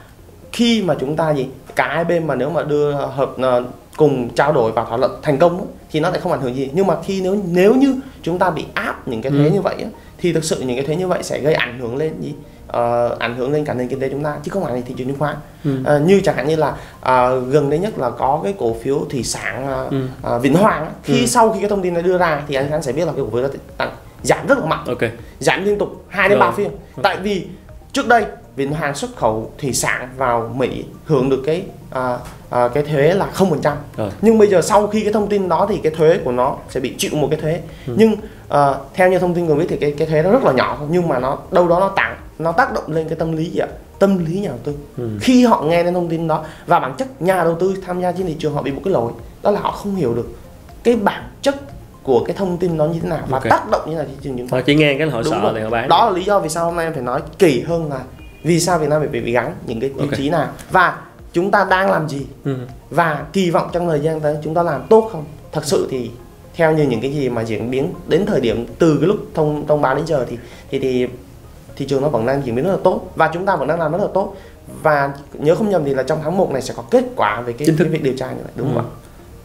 khi 0.51 0.83
mà 0.83 0.95
chúng 0.99 1.15
ta 1.15 1.33
gì 1.33 1.47
cả 1.75 1.87
hai 1.95 2.03
bên 2.03 2.27
mà 2.27 2.35
nếu 2.35 2.49
mà 2.49 2.63
đưa 2.63 2.91
hợp 2.91 3.31
ờ, 3.41 3.63
cùng 3.97 4.29
trao 4.35 4.51
đổi 4.53 4.71
và 4.71 4.85
thỏa 4.85 4.97
thuận 4.97 5.11
thành 5.21 5.37
công 5.37 5.65
thì 5.91 5.99
nó 5.99 6.09
lại 6.09 6.19
không 6.19 6.31
ảnh 6.31 6.41
hưởng 6.41 6.55
gì 6.55 6.69
nhưng 6.73 6.87
mà 6.87 6.95
khi 7.03 7.21
nếu 7.21 7.37
nếu 7.51 7.75
như 7.75 7.95
chúng 8.23 8.39
ta 8.39 8.49
bị 8.49 8.65
áp 8.73 9.07
những 9.07 9.21
cái 9.21 9.31
thuế 9.31 9.45
Ừ. 9.45 9.51
như 9.51 9.61
vậy 9.61 9.75
thì 10.17 10.33
thực 10.33 10.43
sự 10.43 10.59
những 10.61 10.75
cái 10.77 10.85
thuế 10.85 10.95
như 10.95 11.07
vậy 11.07 11.23
sẽ 11.23 11.39
gây 11.39 11.53
ảnh 11.53 11.79
hưởng 11.79 11.97
lên 11.97 12.13
gì 12.21 12.33
Ờ, 12.71 13.15
ảnh 13.19 13.35
hưởng 13.37 13.51
lên 13.51 13.65
cả 13.65 13.73
nền 13.73 13.87
kinh 13.87 13.99
tế 13.99 14.09
chúng 14.09 14.23
ta 14.23 14.35
chứ 14.43 14.49
không 14.53 14.63
phải 14.63 14.73
là 14.73 14.81
thị 14.85 14.93
trường 14.97 15.07
chứng 15.07 15.17
khoán 15.19 15.35
Ừ. 15.65 15.71
Ờ, 15.85 15.99
như 15.99 16.21
chẳng 16.23 16.35
hạn 16.35 16.47
như 16.47 16.55
là 16.55 16.73
ờ, 17.01 17.39
gần 17.39 17.69
đây 17.69 17.79
nhất 17.79 17.99
là 17.99 18.09
có 18.09 18.39
cái 18.43 18.53
cổ 18.59 18.75
phiếu 18.83 19.05
thủy 19.09 19.23
sản 19.23 19.67
ờ, 19.67 19.87
Ừ. 19.91 19.97
ờ, 20.21 20.39
Vĩnh 20.39 20.55
Hoàng 20.55 20.91
khi 21.03 21.19
Ừ. 21.21 21.25
sau 21.25 21.51
khi 21.51 21.59
cái 21.59 21.69
thông 21.69 21.81
tin 21.81 21.93
này 21.93 22.03
đưa 22.03 22.17
ra 22.17 22.41
thì 22.47 22.55
anh 22.55 22.69
Khánh 22.69 22.83
sẽ 22.83 22.91
biết 22.91 23.05
là 23.05 23.11
cái 23.15 23.23
cổ 23.25 23.29
phiếu 23.33 23.41
đó 23.43 23.49
tăng 23.77 23.89
giảm 24.23 24.47
rất 24.47 24.57
là 24.57 24.65
mạnh 24.65 24.83
ok 24.87 24.97
giảm 25.39 25.65
liên 25.65 25.77
tục 25.77 26.03
2 26.07 26.29
đến 26.29 26.39
3 26.39 26.45
Rồi. 26.45 26.53
phiên 26.55 26.71
tại 27.03 27.17
vì 27.17 27.47
trước 27.93 28.07
đây 28.07 28.25
Vĩnh 28.55 28.73
Hàng 28.73 28.95
xuất 28.95 29.15
khẩu 29.15 29.51
thủy 29.57 29.73
sản 29.73 30.09
vào 30.17 30.51
Mỹ 30.55 30.85
hưởng 31.05 31.29
được 31.29 31.41
cái 31.45 31.63
à, 31.91 32.17
à, 32.49 32.67
cái 32.67 32.83
thuế 32.83 33.13
là 33.13 33.27
0% 33.33 33.75
rồi 33.97 34.09
nhưng 34.21 34.37
bây 34.37 34.47
giờ 34.47 34.61
sau 34.61 34.87
khi 34.87 35.01
cái 35.03 35.13
thông 35.13 35.27
tin 35.29 35.49
đó 35.49 35.65
thì 35.69 35.79
cái 35.83 35.91
thuế 35.95 36.17
của 36.25 36.31
nó 36.31 36.55
sẽ 36.69 36.79
bị 36.79 36.95
chịu 36.97 37.11
một 37.15 37.27
cái 37.31 37.39
thuế 37.41 37.61
Ừ. 37.87 37.93
nhưng 37.97 38.15
à, 38.49 38.73
theo 38.93 39.09
như 39.11 39.19
thông 39.19 39.33
tin 39.33 39.45
người 39.45 39.55
biết 39.55 39.65
thì 39.69 39.77
cái 39.77 39.93
cái 39.97 40.07
thuế 40.07 40.21
nó 40.21 40.31
rất 40.31 40.43
là 40.43 40.51
nhỏ 40.51 40.77
nhưng 40.89 41.07
mà 41.07 41.19
nó 41.19 41.37
đâu 41.51 41.67
đó 41.67 41.79
nó 41.79 41.89
tăng 41.95 42.15
nó 42.39 42.51
tác 42.51 42.73
động 42.73 42.83
lên 42.87 43.07
cái 43.09 43.15
tâm 43.15 43.31
lý 43.31 43.45
gì 43.49 43.59
ạ 43.59 43.67
tâm 43.99 44.25
lý 44.25 44.39
nhà 44.39 44.47
đầu 44.49 44.57
tư 44.63 44.73
Ừ. 44.97 45.09
khi 45.21 45.45
họ 45.45 45.61
nghe 45.61 45.83
đến 45.83 45.93
thông 45.93 46.09
tin 46.09 46.27
đó 46.27 46.45
và 46.67 46.79
bản 46.79 46.93
chất 46.97 47.21
nhà 47.21 47.43
đầu 47.43 47.55
tư 47.59 47.73
tham 47.85 48.01
gia 48.01 48.11
trên 48.11 48.27
thị 48.27 48.35
trường 48.39 48.53
họ 48.53 48.61
bị 48.61 48.71
một 48.71 48.81
cái 48.85 48.93
lỗi 48.93 49.11
đó 49.43 49.51
là 49.51 49.59
họ 49.59 49.71
không 49.71 49.95
hiểu 49.95 50.13
được 50.15 50.27
cái 50.83 50.95
bản 50.95 51.23
chất 51.41 51.55
của 52.03 52.23
cái 52.25 52.35
thông 52.35 52.57
tin 52.57 52.77
nó 52.77 52.85
như 52.85 52.99
thế 52.99 53.09
nào 53.09 53.19
và 53.29 53.37
Ok. 53.37 53.49
tác 53.49 53.69
động 53.71 53.89
như 53.89 53.95
trên 53.97 54.07
thị 54.07 54.13
trường 54.21 54.37
chứng 54.37 54.47
khoán 54.49 54.61
họ 54.61 54.65
chỉ 54.65 54.75
nghe 54.75 54.95
cái 54.97 55.07
là 55.07 55.13
họ 55.13 55.21
Đúng 55.21 55.31
sợ 55.33 55.39
rồi. 55.41 55.51
thì 55.55 55.61
họ 55.61 55.69
bán 55.69 55.89
đó 55.89 56.05
là 56.05 56.11
lý 56.17 56.23
do 56.23 56.39
vì 56.39 56.49
sao 56.49 56.65
hôm 56.65 56.75
nay 56.75 56.85
em 56.85 56.93
phải 56.93 57.03
nói 57.03 57.21
kỹ 57.39 57.61
hơn 57.67 57.89
là 57.89 57.99
vì 58.43 58.59
sao 58.59 58.79
Việt 58.79 58.89
Nam 58.89 58.99
phải 58.99 59.07
bị 59.21 59.31
gắn 59.31 59.55
những 59.67 59.79
cái 59.79 59.89
tiêu 59.89 59.99
Ok. 60.09 60.17
chí 60.17 60.29
nào 60.29 60.47
và 60.71 60.97
chúng 61.33 61.51
ta 61.51 61.67
đang 61.69 61.91
làm 61.91 62.09
gì 62.09 62.25
ừ. 62.45 62.55
và 62.89 63.25
kỳ 63.33 63.49
vọng 63.49 63.69
trong 63.73 63.87
thời 63.87 63.99
gian 63.99 64.19
tới 64.21 64.35
chúng 64.43 64.53
ta 64.53 64.63
làm 64.63 64.81
tốt 64.89 65.09
không 65.11 65.25
thật 65.51 65.65
sự 65.65 65.87
thì 65.91 66.11
theo 66.55 66.71
như 66.73 66.83
những 66.83 67.01
cái 67.01 67.11
gì 67.13 67.29
mà 67.29 67.41
diễn 67.41 67.71
biến 67.71 67.93
đến 68.07 68.25
thời 68.25 68.41
điểm 68.41 68.65
từ 68.79 68.97
cái 68.97 69.07
lúc 69.07 69.17
thông 69.33 69.67
thông 69.67 69.81
báo 69.81 69.95
đến 69.95 70.05
giờ 70.07 70.25
thì 70.29 70.37
thì 70.71 70.79
thì 70.79 71.07
thị 71.79 71.85
trường 71.85 72.01
nó 72.01 72.09
vẫn 72.09 72.25
đang 72.25 72.41
diễn 72.45 72.55
biến 72.55 72.65
rất 72.65 72.71
là 72.71 72.77
tốt 72.83 73.01
và 73.15 73.29
chúng 73.33 73.45
ta 73.45 73.55
vẫn 73.55 73.67
đang 73.67 73.79
làm 73.79 73.91
rất 73.91 73.97
là 74.01 74.07
tốt 74.13 74.35
và 74.83 75.13
nhớ 75.33 75.55
không 75.55 75.69
nhầm 75.69 75.81
thì 75.85 75.93
là 75.93 76.03
trong 76.03 76.19
tháng 76.23 76.37
1 76.37 76.51
này 76.51 76.61
sẽ 76.61 76.73
có 76.77 76.83
kết 76.91 77.03
quả 77.15 77.41
về 77.41 77.53
cái, 77.53 77.65
Chính 77.65 77.77
cái 77.77 77.87
việc 77.87 78.03
điều 78.03 78.13
tra 78.17 78.27
như 78.31 78.37
vậy 78.43 78.51
đúng 78.55 78.67
Ừ. 78.67 78.73
không 78.75 78.85
ạ 78.85 78.87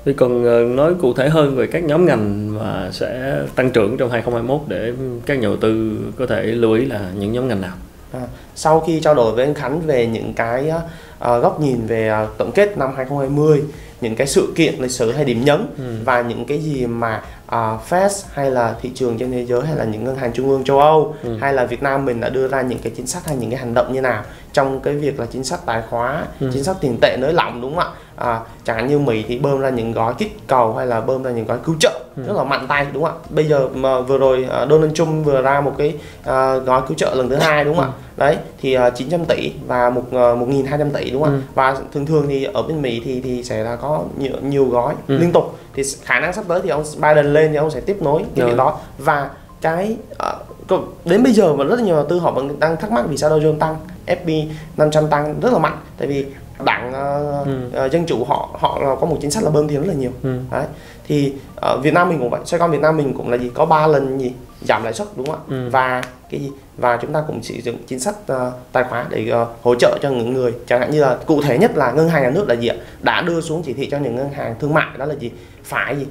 Thì 0.05 0.13
còn 0.13 0.45
ờ, 0.45 0.61
nói 0.61 0.95
cụ 1.01 1.13
thể 1.15 1.29
hơn 1.29 1.57
về 1.57 1.67
các 1.67 1.85
nhóm 1.85 2.07
ngành 2.07 2.55
mà 2.59 2.89
sẽ 2.93 3.39
tăng 3.55 3.71
trưởng 3.71 3.97
trong 3.97 4.11
2021 4.11 4.61
để 4.69 4.93
các 5.27 5.35
nhà 5.39 5.43
đầu 5.49 5.57
tư 5.57 5.99
có 6.19 6.27
thể 6.27 6.43
lưu 6.43 6.73
ý 6.73 6.85
là 6.85 7.01
những 7.19 7.33
nhóm 7.33 7.49
ngành 7.49 7.61
nào. 7.61 7.73
À, 8.13 8.21
sau 8.55 8.81
khi 8.81 9.01
trao 9.01 9.15
đổi 9.15 9.33
với 9.33 9.45
anh 9.45 9.55
Khánh 9.55 9.81
về 9.81 10.07
những 10.07 10.35
cái 10.35 10.73
ờ, 11.19 11.41
góc 11.41 11.61
nhìn 11.61 11.87
về 11.87 12.09
ờ, 12.09 12.27
tổng 12.39 12.53
kết 12.53 12.79
năm 12.79 12.91
2020 12.97 13.63
những 14.01 14.17
cái 14.17 14.27
sự 14.27 14.53
kiện 14.57 14.75
lịch 14.79 14.91
sử 14.91 15.13
hay 15.13 15.25
điểm 15.25 15.45
nhấn 15.45 15.67
Ừ. 15.79 15.85
và 16.05 16.23
những 16.23 16.45
cái 16.45 16.59
gì 16.59 16.87
mà 16.87 17.23
uh, 17.55 17.81
Fed 17.91 18.09
hay 18.33 18.51
là 18.51 18.75
thị 18.83 18.91
trường 18.95 19.19
trên 19.19 19.33
thế 19.33 19.47
giới 19.47 19.61
hay 19.67 19.77
là 19.77 19.85
những 19.85 20.05
ngân 20.05 20.17
hàng 20.17 20.33
trung 20.33 20.49
ương 20.51 20.65
châu 20.65 20.81
Âu 20.81 21.15
Ừ. 21.23 21.37
hay 21.41 21.53
là 21.53 21.65
Việt 21.65 21.83
Nam 21.83 22.05
mình 22.05 22.21
đã 22.21 22.29
đưa 22.29 22.49
ra 22.49 22.63
những 22.63 22.79
cái 22.79 22.93
chính 22.97 23.07
sách 23.07 23.27
hay 23.27 23.37
những 23.37 23.51
cái 23.51 23.59
hành 23.59 23.75
động 23.75 23.93
như 23.93 24.01
nào 24.01 24.23
trong 24.55 24.81
cái 24.81 24.95
việc 24.95 25.21
là 25.21 25.27
chính 25.27 25.45
sách 25.45 25.61
tài 25.67 25.83
khóa 25.91 26.27
Ừ. 26.41 26.51
chính 26.53 26.65
sách 26.65 26.77
tiền 26.81 26.99
tệ 27.03 27.17
nới 27.21 27.33
lỏng 27.33 27.61
đúng 27.61 27.75
không 27.77 27.85
ạ 27.85 27.91
à, 28.17 28.41
chẳng 28.65 28.77
hạn 28.77 28.87
như 28.87 28.99
Mỹ 28.99 29.25
thì 29.29 29.39
bơm 29.39 29.61
ra 29.61 29.69
những 29.71 29.93
gói 29.93 30.15
kích 30.19 30.39
cầu 30.47 30.75
hay 30.75 30.87
là 30.87 31.01
bơm 31.01 31.23
ra 31.23 31.31
những 31.31 31.47
gói 31.47 31.59
cứu 31.65 31.75
trợ 31.81 32.01
Ừ. 32.17 32.23
rất 32.27 32.33
là 32.37 32.45
mạnh 32.45 32.67
tay 32.69 32.87
đúng 32.93 33.03
không 33.05 33.13
ạ 33.25 33.27
bây 33.31 33.45
giờ 33.45 33.69
mà 33.75 34.01
vừa 34.01 34.19
rồi 34.19 34.47
ờ, 34.51 34.67
Donald 34.71 34.93
Trump 34.95 35.27
vừa 35.27 35.43
ra 35.43 35.61
một 35.61 35.73
cái 35.79 35.95
ờ, 36.25 36.59
gói 36.59 36.83
cứu 36.89 36.97
trợ 36.97 37.15
lần 37.15 37.29
thứ 37.29 37.37
hai 37.37 37.65
đúng 37.65 37.77
không 37.77 37.85
ạ 37.85 37.91
đấy 38.17 38.37
thì 38.61 38.79
uh, 38.79 38.81
900 38.97 39.25
tỷ 39.25 39.53
và 39.67 39.91
một 39.91 40.01
uh, 40.09 40.13
1.200 40.15 40.91
tỷ 40.91 41.11
đúng 41.11 41.23
không 41.23 41.33
Ừ. 41.33 41.39
ạ 41.39 41.43
và 41.55 41.77
thường 41.95 42.07
thường 42.07 42.27
thì 42.29 42.45
ở 42.45 42.63
bên 42.63 42.83
Mỹ 42.83 43.03
thì 43.05 43.21
thì 43.21 43.43
sẽ 43.43 43.65
là 43.65 43.77
có 43.77 44.03
nhiều, 44.19 44.33
nhiều 44.43 44.65
gói 44.65 44.95
Ừ. 45.09 45.19
liên 45.19 45.33
tục 45.33 45.59
thì 45.75 45.83
khả 46.05 46.21
năng 46.21 46.33
sắp 46.33 46.45
tới 46.49 46.61
thì 46.63 46.69
ông 46.69 46.85
Biden 46.97 47.33
lên 47.33 47.51
thì 47.51 47.57
ông 47.57 47.71
sẽ 47.71 47.81
tiếp 47.81 47.97
nối 48.03 48.23
cái 48.37 48.47
việc 48.47 48.57
đó 48.57 48.79
và 48.99 49.31
cái 49.61 49.97
ờ, 50.19 50.37
có- 50.67 50.83
đến 51.05 51.23
bây 51.23 51.33
giờ 51.33 51.55
mà 51.55 51.65
rất 51.65 51.77
là 51.77 51.83
nhiều 51.83 51.95
đầu 51.97 52.07
tư 52.09 52.19
họ 52.19 52.31
vẫn 52.31 52.61
đang 52.61 52.77
thắc 52.77 52.93
mắc 52.93 53.05
vì 53.09 53.17
sao 53.17 53.31
Dow 53.31 53.41
Jones 53.41 53.59
tăng 53.59 53.77
S&P 54.07 54.29
500 54.77 55.09
tăng 55.09 55.41
rất 55.41 55.53
là 55.53 55.59
mạnh. 55.59 55.79
Tại 55.99 56.09
vì 56.09 56.27
đảng 56.65 56.93
ờ, 56.93 57.43
Ừ. 57.47 57.71
ờ, 57.73 57.89
dân 57.89 58.05
chủ 58.07 58.25
họ 58.25 58.49
họ 58.53 58.97
có 59.01 59.07
một 59.07 59.19
chính 59.21 59.31
sách 59.31 59.45
là 59.45 59.51
bơm 59.51 59.69
tiền 59.69 59.81
rất 59.81 59.87
là 59.89 59.95
nhiều. 59.95 60.11
Ừ. 60.23 60.39
đấy. 60.51 60.65
Thì 61.09 61.33
ở 61.57 61.79
Việt 61.83 61.95
Nam 61.95 62.09
mình 62.09 62.19
cũng 62.19 62.31
vậy 62.31 62.41
xoay 62.45 62.59
con 62.61 62.71
Việt 62.71 62.81
Nam 62.81 62.97
mình 62.97 63.15
cũng 63.17 63.31
là 63.31 63.37
gì 63.37 63.51
có 63.55 63.65
ba 63.67 63.87
lần 63.87 64.19
gì 64.21 64.33
giảm 64.63 64.85
lãi 64.85 64.93
suất 64.93 65.09
đúng 65.17 65.27
không 65.27 65.35
ạ? 65.37 65.43
Ừ. 65.49 65.69
và 65.73 66.03
cái 66.31 66.41
gì? 66.41 66.51
Và 66.77 66.97
chúng 67.03 67.13
ta 67.13 67.23
cũng 67.27 67.43
sử 67.43 67.55
dụng 67.55 67.77
chính 67.87 68.01
sách 68.01 68.15
ờ, 68.27 68.53
tài 68.73 68.85
khóa 68.85 69.07
để 69.11 69.29
ờ, 69.29 69.47
hỗ 69.63 69.75
trợ 69.75 69.99
cho 70.03 70.11
những 70.11 70.33
người. 70.35 70.53
Chẳng 70.67 70.81
hạn 70.81 70.91
như 70.91 71.01
là 71.03 71.17
cụ 71.27 71.43
thể 71.43 71.59
nhất 71.59 71.77
là 71.77 71.93
ngân 71.93 72.09
hàng 72.09 72.23
nhà 72.23 72.31
nước 72.31 72.49
là 72.49 72.55
gì 72.55 72.69
ạ? 72.69 72.77
Đã 73.03 73.23
đưa 73.23 73.41
xuống 73.41 73.63
chỉ 73.63 73.73
thị 73.73 73.89
cho 73.91 73.99
những 73.99 74.17
ngân 74.17 74.31
hàng 74.33 74.55
thương 74.61 74.75
mại 74.75 74.87
đó 74.99 75.05
là 75.05 75.15
gì? 75.15 75.31
Phải 75.65 75.97
gì? 75.97 76.07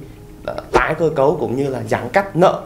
Ờ, 0.46 0.54
tái 0.72 0.94
cơ 0.98 1.10
cấu 1.16 1.36
cũng 1.40 1.56
như 1.56 1.68
là 1.68 1.80
giãn 1.88 2.08
cách 2.12 2.36
nợ 2.36 2.60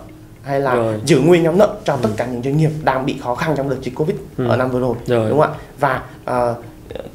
hay 0.48 0.60
là 0.60 0.74
Rồi. 0.74 0.94
giữ 1.04 1.20
nguyên 1.20 1.42
nhóm 1.42 1.58
nợ 1.58 1.76
cho 1.84 1.96
tất 1.96 2.08
cả 2.16 2.26
những 2.26 2.42
doanh 2.42 2.56
nghiệp 2.56 2.70
đang 2.84 3.06
bị 3.06 3.16
khó 3.22 3.34
khăn 3.34 3.54
trong 3.56 3.68
đợt 3.70 3.76
dịch 3.82 3.94
covid 3.94 4.16
Ừ. 4.38 4.48
ở 4.48 4.56
năm 4.56 4.70
vừa 4.70 4.80
rồi 4.80 4.96
Rồi. 5.06 5.30
đúng 5.30 5.40
không 5.40 5.50
ạ 5.52 5.58
và 5.80 6.02
ờ, 6.24 6.54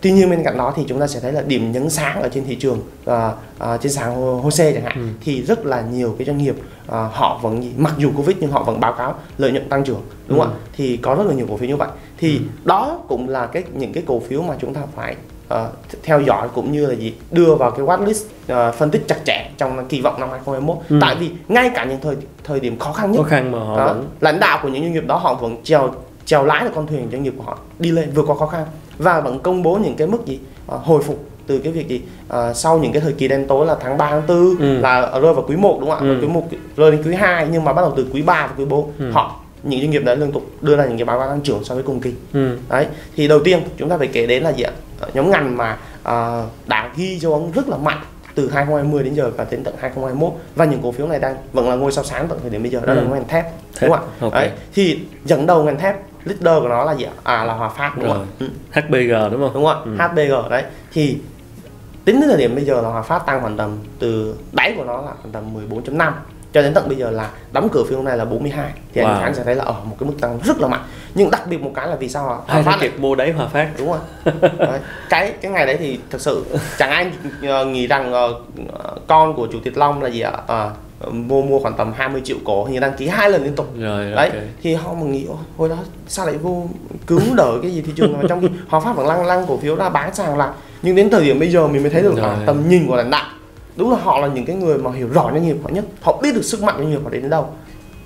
tuy 0.02 0.12
nhiên 0.12 0.30
bên 0.30 0.44
cạnh 0.44 0.58
đó 0.58 0.74
thì 0.76 0.84
chúng 0.88 1.00
ta 1.00 1.08
sẽ 1.08 1.20
thấy 1.20 1.32
là 1.32 1.42
điểm 1.42 1.72
nhấn 1.72 1.90
sáng 1.90 2.22
ở 2.22 2.30
trên 2.34 2.44
thị 2.46 2.56
trường 2.56 2.82
à, 3.06 3.32
à, 3.60 3.78
trên 3.78 3.92
sàn 3.92 4.16
HOSE 4.42 4.72
chẳng 4.74 4.84
hạn 4.84 4.94
ừ. 4.96 5.08
thì 5.24 5.42
rất 5.42 5.66
là 5.66 5.82
nhiều 5.82 6.16
cái 6.18 6.26
doanh 6.26 6.38
nghiệp 6.38 6.56
à, 6.88 7.10
họ 7.12 7.40
vẫn 7.42 7.74
mặc 7.78 7.94
dù 7.98 8.12
Covid 8.18 8.38
nhưng 8.40 8.52
họ 8.52 8.64
vẫn 8.64 8.80
báo 8.80 8.94
cáo 8.94 9.16
lợi 9.38 9.52
nhuận 9.52 9.70
tăng 9.70 9.84
trưởng 9.84 10.02
đúng 10.28 10.40
ừ. 10.40 10.46
không 10.46 10.54
ạ 10.54 10.60
thì 10.78 10.98
có 10.98 11.16
rất 11.16 11.24
là 11.28 11.34
nhiều 11.34 11.46
cổ 11.50 11.58
phiếu 11.58 11.70
như 11.70 11.76
vậy 11.78 11.90
thì 12.18 12.38
ừ. 12.38 12.44
đó 12.64 13.00
cũng 13.08 13.30
là 13.30 13.46
cái 13.46 13.64
những 13.74 13.94
cái 13.94 14.04
cổ 14.08 14.20
phiếu 14.20 14.42
mà 14.42 14.56
chúng 14.62 14.74
ta 14.74 14.82
phải 14.96 15.16
uh, 15.54 15.58
theo 16.04 16.22
dõi 16.22 16.48
cũng 16.54 16.72
như 16.72 16.86
là 16.86 16.94
gì 16.94 17.14
đưa 17.32 17.56
vào 17.56 17.72
cái 17.72 17.86
watchlist 17.86 18.24
uh, 18.70 18.76
phân 18.76 18.90
tích 18.92 19.08
chặt 19.08 19.18
chẽ 19.26 19.50
trong 19.58 19.88
kỳ 19.88 20.02
vọng 20.02 20.20
năm 20.20 20.30
2021 20.30 20.78
ừ. 20.90 20.98
tại 21.02 21.16
vì 21.16 21.32
ngay 21.48 21.72
cả 21.76 21.86
những 21.86 22.00
thời 22.02 22.16
thời 22.44 22.60
điểm 22.60 22.80
khó 22.80 22.94
khăn 22.94 23.12
nhất 23.12 23.22
khó 23.24 23.30
khăn 23.30 23.52
mà 23.52 23.60
họ 23.60 23.78
đó, 23.78 23.88
vẫn... 23.88 24.06
lãnh 24.22 24.40
đạo 24.40 24.60
của 24.64 24.70
những 24.70 24.84
doanh 24.84 24.94
nghiệp 24.94 25.08
đó 25.08 25.18
họ 25.18 25.34
vẫn 25.34 25.58
treo 25.64 25.94
treo 26.26 26.46
lái 26.46 26.64
được 26.64 26.72
con 26.76 26.88
thuyền 26.88 27.08
doanh 27.12 27.24
nghiệp 27.24 27.34
của 27.38 27.44
họ 27.44 27.58
đi 27.80 27.92
lên 27.92 28.12
vượt 28.16 28.26
qua 28.28 28.36
khó 28.36 28.46
khăn 28.46 28.66
và 28.98 29.22
vẫn 29.22 29.40
công 29.40 29.64
bố 29.64 29.76
những 29.76 29.96
cái 29.96 30.08
mức 30.08 30.26
gì 30.26 30.40
uh, 30.76 30.82
hồi 30.82 31.02
phục 31.04 31.26
từ 31.48 31.60
cái 31.60 31.74
việc 31.74 31.88
gì 31.88 32.02
uh, 32.28 32.56
sau 32.56 32.80
những 32.80 32.92
cái 32.92 33.02
thời 33.02 33.14
kỳ 33.14 33.28
đen 33.28 33.46
tối 33.48 33.66
là 33.66 33.76
tháng 33.82 33.98
3 33.98 34.10
tháng 34.10 34.22
4 34.28 34.38
ừ. 34.60 34.80
là 34.80 35.02
rơi 35.02 35.34
vào 35.34 35.46
quý 35.48 35.56
1 35.56 35.78
đúng 35.82 35.90
không 35.90 36.08
ạ? 36.08 36.12
Ừ. 36.12 36.18
Quý 36.22 36.28
1 36.28 36.44
rơi 36.78 36.92
đến 36.92 37.04
quý 37.04 37.16
2 37.16 37.48
nhưng 37.52 37.64
mà 37.64 37.74
bắt 37.74 37.82
đầu 37.82 37.94
từ 37.98 38.08
quý 38.14 38.22
3 38.22 38.48
và 38.48 38.54
quý 38.58 38.66
4 38.66 38.92
ừ. 39.00 39.12
họ 39.12 39.40
những 39.64 39.82
doanh 39.82 39.92
nghiệp 39.92 40.04
đã 40.06 40.16
liên 40.16 40.32
tục 40.32 40.46
đưa 40.62 40.76
ra 40.76 40.86
những 40.86 40.98
cái 40.98 41.06
báo 41.06 41.20
cáo 41.20 41.28
tăng 41.30 41.42
trưởng 41.42 41.64
so 41.64 41.76
với 41.76 41.84
cùng 41.84 42.00
kỳ. 42.00 42.14
Ừ. 42.34 42.58
Đấy, 42.70 42.88
thì 43.16 43.28
đầu 43.28 43.40
tiên 43.44 43.60
chúng 43.78 43.90
ta 43.90 43.98
phải 43.98 44.08
kể 44.08 44.28
đến 44.28 44.44
là 44.44 44.50
gì 44.50 44.64
ạ? 44.64 44.72
Nhóm 45.14 45.32
ngành 45.32 45.58
mà 45.58 45.78
uh, 46.02 46.68
đã 46.68 46.90
ghi 46.96 47.20
dấu 47.20 47.34
ấn 47.34 47.52
rất 47.52 47.70
là 47.70 47.78
mạnh 47.78 48.00
từ 48.36 48.50
2020 48.50 49.04
đến 49.04 49.14
giờ 49.14 49.32
và 49.38 49.46
đến 49.52 49.64
tận 49.64 49.76
2021 49.80 50.34
và 50.56 50.66
những 50.66 50.82
cổ 50.84 50.92
phiếu 50.92 51.08
này 51.08 51.20
đang 51.20 51.36
vẫn 51.54 51.70
là 51.70 51.76
ngôi 51.76 51.92
sao 51.92 52.04
sáng 52.04 52.28
tận 52.28 52.40
thời 52.42 52.50
điểm 52.50 52.64
bây 52.64 52.72
giờ 52.72 52.82
đó 52.86 52.94
ừ. 52.94 53.00
là 53.00 53.04
ngành 53.04 53.28
thép, 53.28 53.46
đúng 53.82 53.92
không 53.92 54.00
ạ? 54.00 54.12
Okay. 54.22 54.48
Đấy, 54.48 54.58
thì 54.74 55.00
dẫn 55.26 55.46
đầu 55.46 55.64
ngành 55.64 55.80
thép 55.80 55.96
leader 56.24 56.64
của 56.64 56.70
nó 56.70 56.84
là 56.84 56.96
gì? 56.96 57.06
À 57.24 57.44
là 57.44 57.54
Hòa 57.54 57.70
Phát 57.70 57.98
đúng 57.98 58.08
không 58.08 58.22
ạ? 58.22 58.28
Ừ. 58.40 58.48
HBG 58.72 59.32
đúng 59.32 59.42
không? 59.42 59.54
Đúng 59.54 59.66
không 59.66 59.68
ạ? 59.68 59.76
Ừ. 59.86 60.24
HBG 60.24 60.50
đấy 60.50 60.64
thì 60.94 61.18
tính 62.06 62.20
đến 62.20 62.30
thời 62.30 62.38
điểm 62.38 62.56
bây 62.56 62.66
giờ 62.66 62.82
là 62.82 62.90
Hòa 62.90 63.02
Phát 63.02 63.26
tăng 63.26 63.42
khoảng 63.42 63.58
tầm 63.58 63.78
từ 64.00 64.36
đáy 64.52 64.74
của 64.78 64.84
nó 64.84 65.02
là 65.02 65.12
khoảng 65.22 65.32
tầm 65.32 65.44
14.5 65.70 66.12
cho 66.54 66.62
đến 66.62 66.74
tận 66.74 66.88
bây 66.88 66.98
giờ 66.98 67.12
là 67.12 67.30
đóng 67.52 67.70
cửa 67.72 67.84
phiên 67.84 67.96
hôm 67.96 68.06
nay 68.06 68.18
là 68.18 68.26
42 68.26 68.72
thì 68.94 69.02
wow. 69.02 69.22
anh 69.22 69.36
sẽ 69.36 69.44
thấy 69.44 69.56
là 69.56 69.64
ở 69.64 69.76
một 69.84 69.96
cái 70.00 70.10
mức 70.10 70.16
tăng 70.22 70.40
rất 70.44 70.62
là 70.62 70.68
mạnh 70.68 70.84
nhưng 71.16 71.32
đặc 71.32 71.48
biệt 71.48 71.62
một 71.62 71.72
cái 71.76 71.88
là 71.88 71.96
vì 71.96 72.10
sao 72.10 72.24
hòa 72.24 72.40
Ai 72.48 72.64
phát 72.64 72.78
kịp 72.82 72.94
mua 73.00 73.16
đấy 73.16 73.32
hòa 73.32 73.48
phát 73.48 73.70
đúng 73.78 73.88
rồi. 73.88 74.00
Đấy. 74.60 74.80
cái 75.10 75.34
cái 75.42 75.52
ngày 75.52 75.66
đấy 75.66 75.78
thì 75.80 76.00
thật 76.10 76.22
sự 76.22 76.46
chẳng 76.78 76.90
ai 76.90 77.12
ờ, 77.42 77.66
nghĩ 77.66 77.88
rằng 77.88 78.14
uh, 78.14 79.08
con 79.08 79.34
của 79.36 79.48
chủ 79.52 79.60
tịch 79.64 79.78
long 79.78 80.04
là 80.04 80.10
gì 80.10 80.22
ạ? 80.22 80.32
À, 80.48 80.70
mua 81.12 81.42
mua 81.42 81.60
khoảng 81.60 81.76
tầm 81.78 81.94
20 81.94 82.22
triệu 82.26 82.38
cổ 82.46 82.68
thì 82.72 82.80
đăng 82.80 82.94
ký 82.98 83.08
hai 83.08 83.30
lần 83.30 83.44
liên 83.44 83.56
tục. 83.56 83.68
Rồi, 83.80 84.12
đấy 84.12 84.30
okay. 84.30 84.48
thì 84.64 84.74
họ 84.74 84.94
mà 84.94 85.02
nghĩ 85.02 85.26
hồi 85.58 85.70
đó 85.70 85.76
sao 86.08 86.26
lại 86.26 86.38
vô 86.38 86.68
cứu 87.08 87.20
đỡ 87.36 87.60
cái 87.62 87.72
gì 87.72 87.82
thị 87.82 87.94
trường? 87.96 88.14
Mà 88.14 88.20
trong 88.30 88.42
khi 88.42 88.48
họ 88.68 88.80
phát 88.80 88.96
vẫn 88.96 89.08
lăng 89.08 89.26
lăng 89.26 89.46
cổ 89.48 89.58
phiếu 89.58 89.76
ra 89.76 89.90
bán 89.90 90.16
sàng 90.16 90.38
là 90.38 90.54
nhưng 90.82 90.96
đến 90.96 91.10
thời 91.10 91.26
điểm 91.26 91.40
bây 91.40 91.52
giờ 91.52 91.68
mình 91.68 91.84
mới 91.84 91.92
thấy 91.92 92.02
được 92.02 92.16
là 92.18 92.38
tầm 92.46 92.70
nhìn 92.70 92.88
của 92.88 92.96
lãnh 92.96 93.10
đạo 93.10 93.26
đúng 93.76 93.92
là 93.92 93.98
họ 93.98 94.20
là 94.20 94.28
những 94.28 94.46
cái 94.46 94.56
người 94.56 94.78
mà 94.78 94.92
hiểu 94.92 95.10
rõ 95.14 95.30
doanh 95.32 95.46
nghiệp 95.46 95.58
họ 95.64 95.70
nhất. 95.70 95.86
Họ 96.02 96.20
biết 96.22 96.36
được 96.36 96.42
sức 96.42 96.64
mạnh 96.64 96.76
doanh 96.78 96.92
nghiệp 96.92 97.00
họ 97.04 97.10
đến 97.10 97.30
đâu 97.30 97.50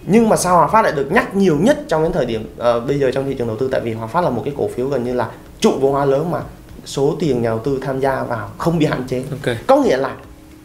nhưng 0.10 0.30
mà 0.30 0.36
sao 0.36 0.56
Hòa 0.56 0.68
Phát 0.68 0.82
lại 0.82 0.92
được 0.92 1.12
nhắc 1.12 1.36
nhiều 1.36 1.58
nhất 1.62 1.80
trong 1.88 2.04
cái 2.04 2.12
thời 2.14 2.26
điểm 2.26 2.50
uh, 2.60 2.88
bây 2.88 3.00
giờ 3.00 3.12
trong 3.12 3.26
thị 3.26 3.34
trường 3.34 3.48
đầu 3.48 3.58
tư 3.58 3.70
tại 3.72 3.82
vì 3.82 3.94
Hòa 3.94 4.08
Phát 4.08 4.22
là 4.22 4.30
một 4.30 4.42
cái 4.46 4.54
cổ 4.58 4.68
phiếu 4.68 4.88
gần 4.88 5.04
như 5.04 5.14
là 5.14 5.30
trụ 5.60 5.72
vốn 5.82 5.92
hóa 5.92 6.06
lớn 6.06 6.32
mà 6.32 6.40
số 6.86 7.16
tiền 7.20 7.42
nhà 7.42 7.50
đầu 7.50 7.60
tư 7.60 7.80
tham 7.82 8.00
gia 8.00 8.24
vào 8.24 8.50
không 8.58 8.80
bị 8.80 8.86
hạn 8.86 9.04
chế 9.08 9.24
okay. 9.32 9.58
có 9.68 9.76
nghĩa 9.76 9.98
là 9.98 10.16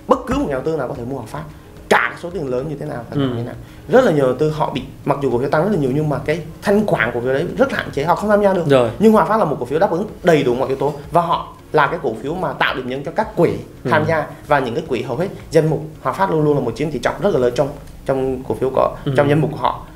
bất 0.09 0.19
cứ 0.27 0.35
một 0.35 0.47
nhà 0.49 0.53
đầu 0.53 0.63
tư 0.63 0.77
nào 0.77 0.89
có 0.89 0.95
thể 0.95 1.05
mua 1.05 1.17
Hòa 1.17 1.27
Phát 1.27 1.43
cả 1.89 2.17
số 2.23 2.31
tiền 2.31 2.49
lớn 2.49 2.69
như 2.69 2.77
thế 2.81 2.87
nào 2.87 3.05
ừ. 3.11 3.31
thế 3.37 3.43
nào 3.43 3.55
rất 3.89 4.05
là 4.05 4.13
nhiều 4.13 4.27
đầu 4.27 4.37
tư 4.37 4.51
họ 4.51 4.71
bị 4.75 4.83
mặc 5.05 5.19
dù 5.23 5.31
cổ 5.31 5.39
phiếu 5.39 5.49
tăng 5.49 5.63
rất 5.65 5.71
là 5.73 5.79
nhiều 5.79 5.91
nhưng 5.95 6.09
mà 6.09 6.19
cái 6.25 6.41
thanh 6.63 6.87
khoản 6.87 7.11
của 7.13 7.21
phiếu 7.21 7.33
đấy 7.33 7.47
rất 7.59 7.73
hạn 7.73 7.91
chế 7.93 8.05
họ 8.05 8.15
không 8.15 8.31
tham 8.31 8.43
gia 8.43 8.53
được 8.53 8.65
Rồi. 8.69 8.91
nhưng 8.99 9.13
Hòa 9.13 9.25
Phát 9.25 9.37
là 9.37 9.45
một 9.45 9.57
cổ 9.61 9.67
phiếu 9.67 9.79
đáp 9.79 9.91
ứng 9.91 10.07
đầy 10.23 10.43
đủ 10.43 10.55
mọi 10.55 10.69
yếu 10.69 10.77
tố 10.77 10.93
và 11.11 11.21
họ 11.21 11.55
là 11.73 11.87
cái 11.87 11.99
cổ 12.03 12.15
phiếu 12.23 12.35
mà 12.35 12.53
tạo 12.53 12.75
điểm 12.75 12.89
nhấn 12.89 13.05
cho 13.05 13.11
các 13.11 13.37
quỹ 13.37 13.51
ừ. 13.85 13.91
tham 13.91 14.05
gia 14.09 14.27
và 14.47 14.59
những 14.59 14.75
cái 14.75 14.85
quỹ 14.89 15.03
hầu 15.03 15.17
hết 15.17 15.29
danh 15.51 15.71
mục 15.71 15.83
Hòa 16.03 16.13
Phát 16.13 16.31
luôn 16.31 16.45
luôn 16.45 16.55
là 16.55 16.61
một 16.61 16.73
chiếm 16.77 16.91
tỷ 16.91 16.99
trọng 16.99 17.15
rất 17.23 17.31
là 17.33 17.39
lớn 17.39 17.53
trong 17.57 17.69
trong 18.07 18.43
cổ 18.49 18.55
phiếu 18.55 18.71
có 18.75 18.97
ừ. 19.05 19.13
trong 19.17 19.29
danh 19.29 19.41
mục 19.41 19.51
của 19.53 19.59
họ 19.59 19.87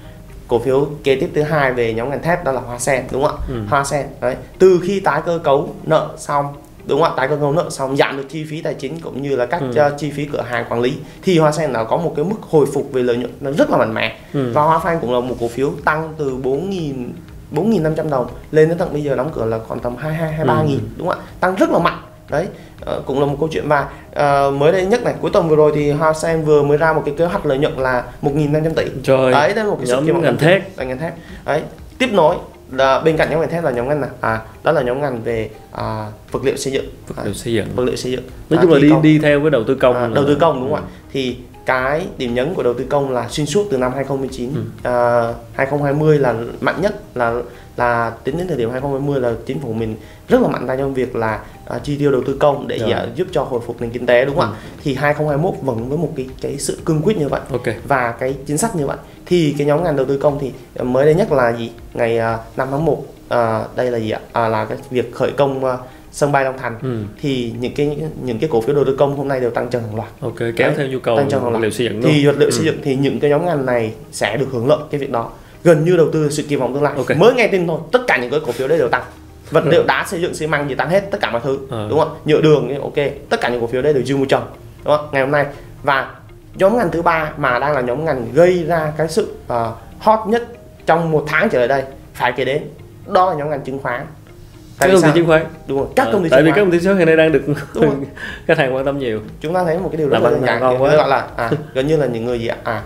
cổ 0.49 0.59
phiếu 0.59 0.89
kế 1.05 1.17
tiếp 1.21 1.31
thứ 1.35 1.43
hai 1.43 1.73
về 1.73 1.95
nhóm 1.95 2.11
ngành 2.11 2.23
thép 2.23 2.45
đó 2.45 2.53
là 2.53 2.61
Hoa 2.61 2.79
Sen 2.79 3.05
đúng 3.13 3.23
không 3.23 3.37
ạ? 3.41 3.47
Ừ. 3.49 3.63
Hoa 3.69 3.85
Sen 3.85 4.07
đấy 4.21 4.37
từ 4.59 4.81
khi 4.85 5.01
tái 5.01 5.23
cơ 5.27 5.39
cấu 5.45 5.75
nợ 5.85 6.09
xong 6.17 6.47
đúng 6.87 7.03
không 7.03 7.13
ạ 7.13 7.15
tái 7.17 7.29
cơ 7.29 7.37
cấu 7.37 7.53
nợ 7.53 7.71
xong 7.71 7.97
giảm 7.97 8.17
được 8.17 8.27
chi 8.29 8.45
phí 8.45 8.63
tài 8.63 8.75
chính 8.75 9.01
cũng 9.01 9.23
như 9.23 9.37
là 9.37 9.47
các 9.47 9.61
ừ. 9.61 9.91
chi 9.99 10.11
phí 10.11 10.25
cửa 10.25 10.43
hàng 10.43 10.65
quản 10.69 10.81
lý 10.81 10.95
thì 11.23 11.39
Hoa 11.39 11.53
Sen 11.53 11.73
nó 11.73 11.85
có 11.85 11.97
một 11.97 12.13
cái 12.17 12.25
mức 12.25 12.37
hồi 12.51 12.67
phục 12.75 12.93
về 12.93 13.03
lợi 13.03 13.17
nhuận 13.17 13.33
nó 13.41 13.51
rất 13.51 13.71
là 13.71 13.77
mạnh 13.77 13.95
mẽ 13.95 14.19
ừ. 14.33 14.53
và 14.55 14.63
Hoa 14.63 14.79
Phan 14.79 14.99
cũng 15.01 15.13
là 15.15 15.21
một 15.21 15.37
cổ 15.41 15.49
phiếu 15.49 15.73
tăng 15.85 16.15
từ 16.19 16.37
4.000 16.43 16.93
4.500 17.53 18.11
đồng 18.11 18.27
lên 18.51 18.69
đến 18.69 18.79
tận 18.79 18.93
bây 18.93 19.03
giờ 19.03 19.17
đóng 19.17 19.31
cửa 19.35 19.45
là 19.45 19.59
còn 19.69 19.81
tầm 19.81 19.97
22 19.97 20.33
23 20.33 20.61
ừ. 20.61 20.69
nghìn 20.69 20.81
đúng 20.97 21.09
không 21.09 21.19
ạ 21.19 21.25
tăng 21.41 21.55
rất 21.55 21.71
là 21.71 21.79
mạnh 21.79 21.99
đấy 22.31 22.47
uh, 22.97 23.07
cũng 23.07 23.21
là 23.21 23.27
một 23.27 23.37
câu 23.41 23.49
chuyện 23.53 23.69
và 23.69 23.89
uh, 24.11 24.55
mới 24.55 24.73
đây 24.73 24.87
nhất 24.87 25.03
này 25.05 25.15
cuối 25.21 25.31
tuần 25.31 25.49
vừa 25.49 25.57
rồi 25.57 25.73
thì 25.75 25.91
Hoa 25.91 26.13
Sen 26.13 26.43
vừa 26.43 26.63
mới 26.63 26.77
ra 26.77 26.93
một 26.93 27.03
cái 27.05 27.15
kế 27.19 27.25
hoạch 27.25 27.47
lợi 27.47 27.59
nhuận 27.59 27.79
là 27.79 28.05
1.500 28.23 28.75
tỷ. 28.75 28.85
Trời, 29.03 29.33
đấy 29.33 29.55
là 29.55 29.65
một 29.65 29.77
cái 29.79 29.87
sự 29.87 30.03
kiện 30.07 30.23
ngành 30.23 30.39
thép. 30.39 30.79
ngành 30.79 30.99
thép. 30.99 31.15
Đấy 31.45 31.63
tiếp 31.99 32.09
nối 32.13 32.37
là 32.73 33.01
bên 33.01 33.17
cạnh 33.17 33.31
nhóm 33.31 33.41
ngành 33.41 33.51
thép 33.51 33.65
là 33.65 33.71
nhóm 33.71 33.89
ngành 33.89 34.01
nào? 34.01 34.11
À 34.21 34.41
đó 34.65 34.73
là 34.73 34.83
nhóm 34.83 35.01
ngành 35.01 35.23
về 35.23 35.51
à, 35.73 36.07
vật 36.31 36.45
liệu 36.45 36.57
xây 36.57 36.73
dựng. 36.73 36.85
Vật 37.09 37.23
liệu 37.25 37.35
xây 37.35 37.53
dựng. 37.53 37.67
vật 37.75 37.85
liệu 37.85 37.97
xây 37.97 38.13
dựng. 38.13 38.23
Nói 38.51 38.61
chung 38.63 38.73
à, 38.73 38.75
là 38.75 38.81
đi 38.81 38.91
công. 38.91 39.03
đi 39.03 39.19
theo 39.19 39.41
với 39.41 39.51
đầu 39.51 39.65
tư 39.65 39.75
công 39.75 39.97
à, 39.97 40.09
đầu 40.15 40.25
tư 40.27 40.37
công 40.41 40.61
đúng 40.61 40.71
không 40.71 40.85
ừ. 40.85 40.87
ạ? 40.87 40.93
Thì 41.13 41.37
cái 41.67 42.07
điểm 42.19 42.35
nhấn 42.35 42.55
của 42.55 42.63
đầu 42.63 42.75
tư 42.75 42.87
công 42.89 43.11
là 43.11 43.29
xuyên 43.29 43.47
suốt 43.47 43.69
từ 43.71 43.79
năm 43.79 43.93
2019 43.95 44.51
ừ. 44.55 44.61
à, 44.83 45.35
2020 45.55 46.19
là 46.19 46.35
mạnh 46.61 46.83
nhất 46.83 47.01
là 47.15 47.35
là 47.77 48.13
tính 48.25 48.39
đến 48.39 48.49
thời 48.49 48.57
điểm 48.57 48.71
2020 48.71 49.21
là 49.21 49.33
chính 49.47 49.61
phủ 49.61 49.73
mình 49.73 49.97
rất 50.29 50.43
là 50.43 50.49
mạnh 50.49 50.67
tay 50.67 50.77
trong 50.77 50.95
việc 50.95 51.17
là 51.17 51.41
uh, 51.77 51.85
chi 51.85 51.97
tiêu 51.99 52.13
đầu 52.13 52.23
tư 52.27 52.37
công 52.41 52.69
để 52.69 52.81
uh, 52.85 53.17
giúp 53.17 53.27
cho 53.33 53.43
hồi 53.43 53.61
phục 53.67 53.81
nền 53.81 53.91
kinh 53.91 54.07
tế 54.07 54.25
đúng 54.25 54.37
không 54.37 54.51
ừ. 54.51 54.55
ạ? 54.55 54.61
Thì 54.83 54.95
2021 54.95 55.55
vẫn 55.63 55.89
với 55.89 55.99
một 55.99 56.13
cái 56.17 56.27
cái 56.41 56.59
sự 56.59 56.79
cương 56.85 57.03
quyết 57.03 57.17
như 57.17 57.29
vậy 57.29 57.41
okay. 57.53 57.77
và 57.89 58.13
cái 58.13 58.35
chính 58.47 58.59
sách 58.59 58.77
như 58.77 58.87
vậy 58.87 58.97
thì 59.27 59.55
cái 59.59 59.67
nhóm 59.67 59.85
ngành 59.85 59.97
đầu 59.97 60.07
tư 60.07 60.19
công 60.19 60.39
thì 60.41 60.53
mới 60.83 61.05
đây 61.05 61.15
nhất 61.15 61.33
là 61.33 61.57
gì 61.57 61.71
ngày 61.95 62.19
uh, 62.19 62.59
5 62.59 62.69
tháng 62.71 62.85
1 62.85 62.93
uh, 62.99 63.77
đây 63.77 63.91
là 63.91 63.99
gì 63.99 64.11
ạ? 64.11 64.21
À, 64.33 64.49
là 64.49 64.65
cái 64.65 64.79
việc 64.91 65.15
khởi 65.15 65.31
công 65.37 65.65
uh, 65.65 65.71
sân 66.13 66.33
bay 66.33 66.45
Long 66.45 66.59
Thành 66.59 66.79
ừ. 66.83 66.99
thì 67.21 67.53
những 67.61 67.75
cái 67.75 67.97
những 68.23 68.39
cái 68.39 68.49
cổ 68.53 68.61
phiếu 68.61 68.75
đầu 68.75 68.85
tư 68.85 68.97
công 68.99 69.17
hôm 69.17 69.29
nay 69.29 69.41
đều 69.41 69.51
tăng 69.51 69.69
trần 69.69 69.83
hàng 69.83 69.97
loạt. 69.97 70.09
Ok, 70.21 70.39
kéo 70.39 70.53
Đấy, 70.69 70.75
theo 70.77 70.87
nhu 70.87 70.99
cầu 70.99 71.17
tăng 71.17 71.29
trần 71.31 71.43
vật 71.53 71.59
liệu 71.59 71.71
xây 71.71 71.87
dựng. 71.87 72.03
Thì 72.03 72.27
vật 72.27 72.37
liệu 72.39 72.49
ừ. 72.49 72.51
xây 72.51 72.65
dựng 72.65 72.77
thì 72.83 72.97
những 72.97 73.21
cái 73.21 73.31
nhóm 73.31 73.47
ngành 73.47 73.67
này 73.67 73.93
sẽ 74.13 74.37
được 74.37 74.47
hưởng 74.53 74.69
lợi 74.69 74.79
cái 74.91 75.01
việc 75.01 75.11
đó 75.11 75.31
gần 75.67 75.85
như 75.85 75.97
đầu 75.97 76.11
tư 76.13 76.31
sự 76.31 76.43
kỳ 76.49 76.57
vọng 76.57 76.75
tương 76.75 76.83
lai. 76.83 76.93
Okay. 76.97 77.19
mới 77.19 77.35
nghe 77.35 77.47
tin 77.47 77.67
thôi 77.67 77.81
tất 77.93 78.01
cả 78.07 78.17
những 78.17 78.31
cái 78.31 78.41
cổ 78.47 78.53
phiếu 78.53 78.69
đấy 78.69 78.79
đều 78.79 78.89
tăng. 78.89 79.03
Vật 79.51 79.67
liệu 79.67 79.85
đá 79.87 80.05
xây 80.09 80.21
dựng 80.21 80.35
xi 80.35 80.47
măng 80.47 80.69
gì 80.69 80.75
tăng 80.75 80.91
hết 80.91 81.11
tất 81.11 81.19
cả 81.21 81.31
mọi 81.31 81.41
thứ 81.45 81.59
ừ. 81.71 81.87
đúng 81.91 81.99
không? 81.99 82.17
Nhựa 82.25 82.41
đường 82.41 82.81
ok 82.81 82.95
tất 83.31 83.41
cả 83.41 83.49
những 83.49 83.61
cổ 83.61 83.67
phiếu 83.67 83.83
đấy 83.83 83.93
đều 83.93 84.05
dư 84.05 84.17
một 84.17 84.27
chồng 84.29 84.43
đúng 84.85 84.97
không? 84.97 85.09
Ngày 85.13 85.23
hôm 85.23 85.31
nay. 85.31 85.47
Và 85.83 86.11
nhóm 86.55 86.77
ngành 86.77 86.91
thứ 86.91 87.03
ba 87.03 87.33
mà 87.37 87.59
đang 87.59 87.73
là 87.73 87.81
nhóm 87.81 88.05
ngành 88.05 88.27
gây 88.35 88.65
ra 88.65 88.93
cái 88.97 89.09
sự 89.09 89.35
uh, 89.53 89.57
hot 89.99 90.29
nhất 90.29 90.49
trong 90.87 91.11
một 91.11 91.25
tháng 91.27 91.49
trở 91.49 91.59
lại 91.59 91.69
đây 91.69 91.83
phải 92.15 92.33
kể 92.33 92.45
đến 92.45 92.63
đó 93.07 93.31
là 93.31 93.37
nhóm 93.37 93.51
ngành 93.51 93.61
chứng 93.61 93.79
khoán. 93.79 94.07
Các 94.79 94.91
công 94.93 95.03
ty 95.03 95.09
chứng 95.15 95.27
khoán. 95.27 95.45
Đúng 95.67 95.79
rồi 95.79 95.87
các 95.97 96.07
à, 96.07 96.13
công 96.13 96.23
ty 96.23 96.29
tại 96.29 96.43
vì 96.43 96.51
các 96.51 96.61
công 96.61 96.71
ty 96.71 96.79
chứng 96.79 96.87
khoán 96.87 96.99
hiện 96.99 97.07
nay 97.07 97.17
đang 97.17 97.33
được 97.33 97.43
khách 98.47 98.59
hàng 98.59 98.75
quan 98.75 98.85
tâm 98.85 98.99
nhiều. 98.99 99.21
Chúng 99.41 99.55
ta 99.55 99.65
thấy 99.65 99.79
một 99.79 99.89
cái 99.93 99.99
điều 99.99 100.09
rất 100.09 100.19
là 100.23 100.31
đơn 100.31 100.43
giản 100.47 100.79
gọi 100.79 101.09
là 101.09 101.27
à, 101.37 101.51
gần 101.75 101.87
như 101.87 101.97
là 101.97 102.07
những 102.07 102.25
người 102.25 102.41
gì 102.41 102.47
ạ? 102.47 102.57
À, 102.65 102.83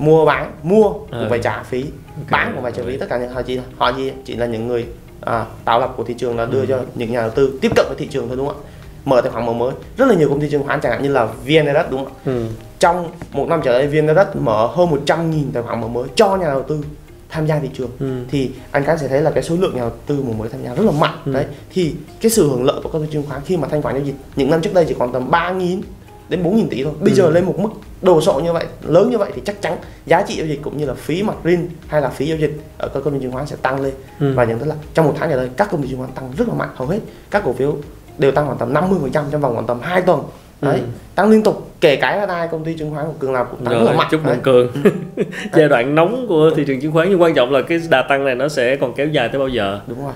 mua 0.00 0.24
bán 0.24 0.52
mua 0.62 0.92
cũng 0.92 1.20
ừ. 1.20 1.26
phải 1.30 1.38
trả 1.38 1.62
phí 1.62 1.84
okay. 2.26 2.52
bán 2.62 2.72
trả 2.76 2.82
phí 2.82 2.96
tất 2.96 3.06
cả 3.10 3.18
những 3.18 3.30
họ 3.30 3.42
chỉ 3.42 3.60
họ 3.76 3.92
chỉ 3.96 4.12
chỉ 4.24 4.36
là 4.36 4.46
những 4.46 4.68
người 4.68 4.86
à, 5.20 5.46
tạo 5.64 5.80
lập 5.80 5.94
của 5.96 6.04
thị 6.04 6.14
trường 6.18 6.36
là 6.36 6.46
đưa 6.46 6.60
ừ. 6.60 6.66
cho 6.68 6.80
những 6.94 7.12
nhà 7.12 7.20
đầu 7.20 7.30
tư 7.30 7.58
tiếp 7.60 7.72
cận 7.76 7.86
với 7.88 7.96
thị 7.98 8.06
trường 8.10 8.28
thôi 8.28 8.36
đúng 8.36 8.46
không 8.48 8.56
ạ 8.56 8.66
mở 9.04 9.20
tài 9.20 9.32
khoản 9.32 9.46
mở 9.46 9.52
mới 9.52 9.72
rất 9.96 10.08
là 10.08 10.14
nhiều 10.14 10.28
công 10.28 10.40
ty 10.40 10.50
chứng 10.50 10.62
khoán 10.62 10.80
chẳng 10.80 10.92
hạn 10.92 11.02
như 11.02 11.08
là 11.08 11.24
VN 11.24 11.66
Direct 11.66 11.90
đúng 11.90 12.04
không 12.04 12.12
ạ 12.14 12.20
ừ. 12.24 12.46
trong 12.78 13.10
một 13.32 13.48
năm 13.48 13.60
trở 13.64 13.72
lại 13.72 13.86
VN 13.86 14.08
Direct 14.08 14.36
mở 14.36 14.66
hơn 14.66 14.90
100 14.90 15.30
nghìn 15.30 15.52
tài 15.52 15.62
khoản 15.62 15.80
mở 15.80 15.88
mới 15.88 16.08
cho 16.14 16.36
nhà 16.36 16.46
đầu 16.46 16.62
tư 16.62 16.84
tham 17.28 17.46
gia 17.46 17.58
thị 17.58 17.68
trường 17.74 17.90
ừ. 18.00 18.24
thì 18.30 18.50
anh 18.70 18.84
các 18.86 19.00
sẽ 19.00 19.08
thấy 19.08 19.22
là 19.22 19.30
cái 19.30 19.42
số 19.42 19.56
lượng 19.56 19.74
nhà 19.74 19.80
đầu 19.80 19.92
tư 20.06 20.22
mở 20.22 20.32
mới 20.38 20.48
tham 20.48 20.64
gia 20.64 20.74
rất 20.74 20.82
là 20.86 20.92
mạnh 20.92 21.18
ừ. 21.24 21.32
đấy 21.32 21.44
thì 21.70 21.94
cái 22.20 22.30
sự 22.30 22.48
hưởng 22.50 22.64
lợi 22.64 22.76
của 22.76 22.88
các 22.88 22.92
công 22.92 23.06
ty 23.06 23.12
chứng 23.12 23.22
khoán 23.28 23.40
khi 23.44 23.56
mà 23.56 23.68
thanh 23.68 23.82
khoản 23.82 23.94
giao 23.94 24.04
dịch 24.04 24.14
những 24.36 24.50
năm 24.50 24.60
trước 24.60 24.74
đây 24.74 24.84
chỉ 24.88 24.94
còn 24.98 25.12
tầm 25.12 25.30
3 25.30 25.52
nghìn 25.52 25.80
đến 26.30 26.42
4.000 26.42 26.66
tỷ 26.70 26.84
thôi. 26.84 26.92
Bây 27.00 27.10
ừ. 27.10 27.14
giờ 27.14 27.30
lên 27.30 27.44
một 27.44 27.58
mức 27.58 27.68
đồ 28.02 28.20
sộ 28.20 28.40
như 28.40 28.52
vậy 28.52 28.64
lớn 28.82 29.10
như 29.10 29.18
vậy 29.18 29.32
thì 29.34 29.42
chắc 29.44 29.62
chắn 29.62 29.76
giá 30.06 30.22
trị 30.22 30.34
giao 30.36 30.46
dịch 30.46 30.60
cũng 30.62 30.76
như 30.76 30.86
là 30.86 30.94
phí 30.94 31.22
mặt 31.22 31.36
rin 31.44 31.68
hay 31.86 32.00
là 32.00 32.08
phí 32.08 32.26
giao 32.26 32.38
dịch 32.38 32.60
ở 32.78 32.88
các 32.88 33.00
công 33.04 33.14
ty 33.14 33.20
chứng 33.20 33.32
khoán 33.32 33.46
sẽ 33.46 33.56
tăng 33.62 33.80
lên. 33.80 33.94
Ừ. 34.20 34.32
và 34.36 34.44
nhận 34.44 34.58
thấy 34.58 34.68
là 34.68 34.74
trong 34.94 35.06
một 35.06 35.14
tháng 35.18 35.30
trở 35.30 35.36
đây 35.36 35.48
các 35.56 35.68
công 35.70 35.82
ty 35.82 35.88
chứng 35.88 35.98
khoán 35.98 36.10
tăng 36.12 36.30
rất 36.38 36.48
là 36.48 36.54
mạnh 36.54 36.68
hầu 36.74 36.88
hết 36.88 36.98
các 37.30 37.42
cổ 37.44 37.52
phiếu 37.52 37.76
đều 38.18 38.32
tăng 38.32 38.46
khoảng 38.46 38.58
tầm 38.58 38.74
50% 38.74 39.10
trong 39.12 39.40
vòng 39.40 39.54
khoảng 39.54 39.66
tầm 39.66 39.80
2 39.82 40.02
tuần. 40.02 40.22
Ừ. 40.60 40.66
đấy 40.66 40.78
ừ. 40.78 40.84
tăng 41.14 41.30
liên 41.30 41.42
tục 41.42 41.70
kể 41.80 41.96
cả 41.96 42.26
đai 42.26 42.48
công 42.48 42.64
ty 42.64 42.74
chứng 42.74 42.94
khoán 42.94 43.06
của 43.06 43.12
cường 43.18 43.32
nào 43.32 43.46
cũng 43.50 43.64
tăng 43.64 43.74
Rồi, 43.74 43.84
rất 43.84 43.90
là 43.90 43.96
mạnh. 43.96 44.08
chúc 44.10 44.24
mừng 44.24 44.40
cường. 44.40 44.68
Giai 45.54 45.68
đoạn 45.68 45.94
nóng 45.94 46.26
của 46.28 46.50
thị 46.56 46.64
trường 46.66 46.80
chứng 46.80 46.92
khoán 46.92 47.10
nhưng 47.10 47.22
quan 47.22 47.34
trọng 47.34 47.52
là 47.52 47.62
cái 47.62 47.80
đà 47.90 48.02
tăng 48.08 48.24
này 48.24 48.34
nó 48.34 48.48
sẽ 48.48 48.76
còn 48.76 48.94
kéo 48.94 49.06
dài 49.06 49.28
tới 49.28 49.38
bao 49.38 49.48
giờ? 49.48 49.80
Đúng 49.86 50.04
rồi 50.04 50.12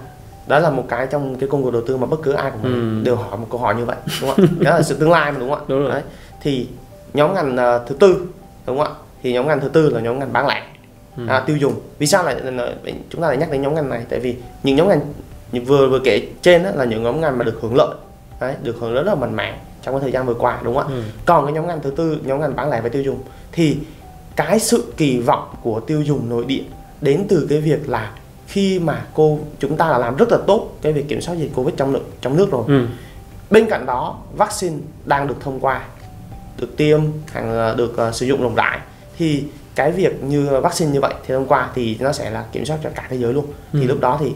đó 0.47 0.59
là 0.59 0.71
một 0.71 0.85
cái 0.89 1.07
trong 1.11 1.37
cái 1.37 1.49
công 1.49 1.63
cụ 1.63 1.71
đầu 1.71 1.83
tư 1.87 1.97
mà 1.97 2.07
bất 2.07 2.23
cứ 2.23 2.33
ai 2.33 2.51
cũng 2.51 2.63
ừ. 2.63 3.05
đều 3.05 3.17
hỏi 3.17 3.39
một 3.39 3.47
câu 3.51 3.61
hỏi 3.61 3.75
như 3.75 3.85
vậy 3.85 3.97
đúng 4.21 4.31
không 4.31 4.47
đó 4.61 4.71
là 4.71 4.83
sự 4.83 4.97
tương 4.97 5.11
lai 5.11 5.33
mà 5.33 5.39
đúng 5.39 5.51
không 5.51 5.59
ạ 5.59 5.65
đúng 5.69 5.81
rồi. 5.83 5.91
Đấy. 5.91 6.03
thì 6.41 6.69
nhóm 7.15 7.35
ngành 7.35 7.55
uh, 7.55 7.89
thứ 7.89 7.95
tư 7.95 8.27
đúng 8.67 8.79
không 8.79 8.87
ạ 8.87 8.93
thì 9.23 9.33
nhóm 9.33 9.49
ngành 9.49 9.61
thứ 9.61 9.69
tư 9.69 9.91
là 9.91 10.01
nhóm 10.01 10.19
ngành 10.19 10.33
bán 10.33 10.47
lẻ 10.47 10.63
ừ. 11.17 11.27
à, 11.29 11.41
tiêu 11.47 11.57
dùng 11.57 11.75
vì 11.99 12.07
sao 12.07 12.25
lại 12.25 12.37
chúng 13.11 13.23
ta 13.23 13.29
lại 13.29 13.37
nhắc 13.37 13.51
đến 13.51 13.63
nhóm 13.63 13.75
ngành 13.75 13.89
này 13.89 14.05
tại 14.09 14.21
vì 14.21 14.37
những 14.63 14.77
nhóm 14.77 14.89
ngành 14.89 15.01
như 15.53 15.61
vừa 15.61 15.89
vừa 15.89 16.01
kể 16.05 16.29
trên 16.43 16.63
đó 16.63 16.71
là 16.75 16.85
những 16.85 17.03
nhóm 17.03 17.21
ngành 17.21 17.39
mà 17.39 17.45
được 17.45 17.59
hưởng 17.63 17.75
lợi 17.77 17.95
đấy, 18.41 18.55
được 18.63 18.77
hưởng 18.81 18.95
rất 18.95 19.03
là 19.07 19.15
mạnh 19.15 19.37
mẽ 19.37 19.59
trong 19.83 19.95
cái 19.95 20.01
thời 20.01 20.13
gian 20.13 20.27
vừa 20.27 20.35
qua 20.35 20.61
đúng 20.65 20.75
không 20.77 20.89
ạ 20.89 20.95
Ừ. 20.95 21.03
còn 21.27 21.45
cái 21.45 21.53
nhóm 21.53 21.67
ngành 21.67 21.81
thứ 21.83 21.91
tư 21.91 22.19
nhóm 22.25 22.41
ngành 22.41 22.57
bán 22.57 22.71
lẻ 22.71 22.81
và 22.81 22.89
tiêu 22.89 23.03
dùng 23.03 23.19
thì 23.53 23.77
cái 24.37 24.61
sự 24.61 24.85
kỳ 24.97 25.19
vọng 25.19 25.55
của 25.63 25.81
tiêu 25.81 26.03
dùng 26.03 26.29
nội 26.29 26.45
địa 26.45 26.63
đến 27.01 27.27
từ 27.29 27.47
cái 27.51 27.61
việc 27.61 27.89
là 27.89 28.13
khi 28.55 28.79
mà 28.79 29.07
cô 29.15 29.39
chúng 29.61 29.77
ta 29.77 29.89
là 29.89 29.99
làm 29.99 30.17
rất 30.17 30.29
là 30.33 30.39
tốt 30.47 30.71
cái 30.83 30.93
việc 30.93 31.09
kiểm 31.09 31.21
soát 31.21 31.35
dịch 31.35 31.51
covid 31.55 31.75
trong 31.77 31.93
nước 31.93 32.01
trong 32.21 32.37
nước 32.37 32.51
rồi 32.51 32.65
Ừ. 32.69 32.87
bên 33.51 33.67
cạnh 33.71 33.87
đó 33.87 34.19
vaccine 34.37 34.77
đang 35.05 35.27
được 35.27 35.35
thông 35.41 35.61
qua 35.61 35.85
được 36.61 36.77
tiêm 36.77 37.01
hàng 37.33 37.51
ờ, 37.51 37.75
được 37.75 37.97
ờ, 37.97 38.13
sử 38.13 38.27
dụng 38.27 38.43
rộng 38.43 38.55
rãi 38.55 38.79
thì 39.19 39.45
cái 39.75 39.93
việc 39.93 40.23
như 40.25 40.61
vaccine 40.63 40.91
như 40.91 41.01
vậy 41.01 41.15
thì 41.27 41.35
thông 41.35 41.47
qua 41.47 41.71
thì 41.75 41.97
nó 42.01 42.13
sẽ 42.13 42.31
là 42.31 42.45
kiểm 42.53 42.65
soát 42.65 42.79
cho 42.85 42.91
cả 42.95 43.07
thế 43.11 43.17
giới 43.19 43.33
luôn 43.33 43.47
thì 43.73 43.81
Ừ. 43.81 43.87
lúc 43.87 44.01
đó 44.01 44.17
thì 44.21 44.33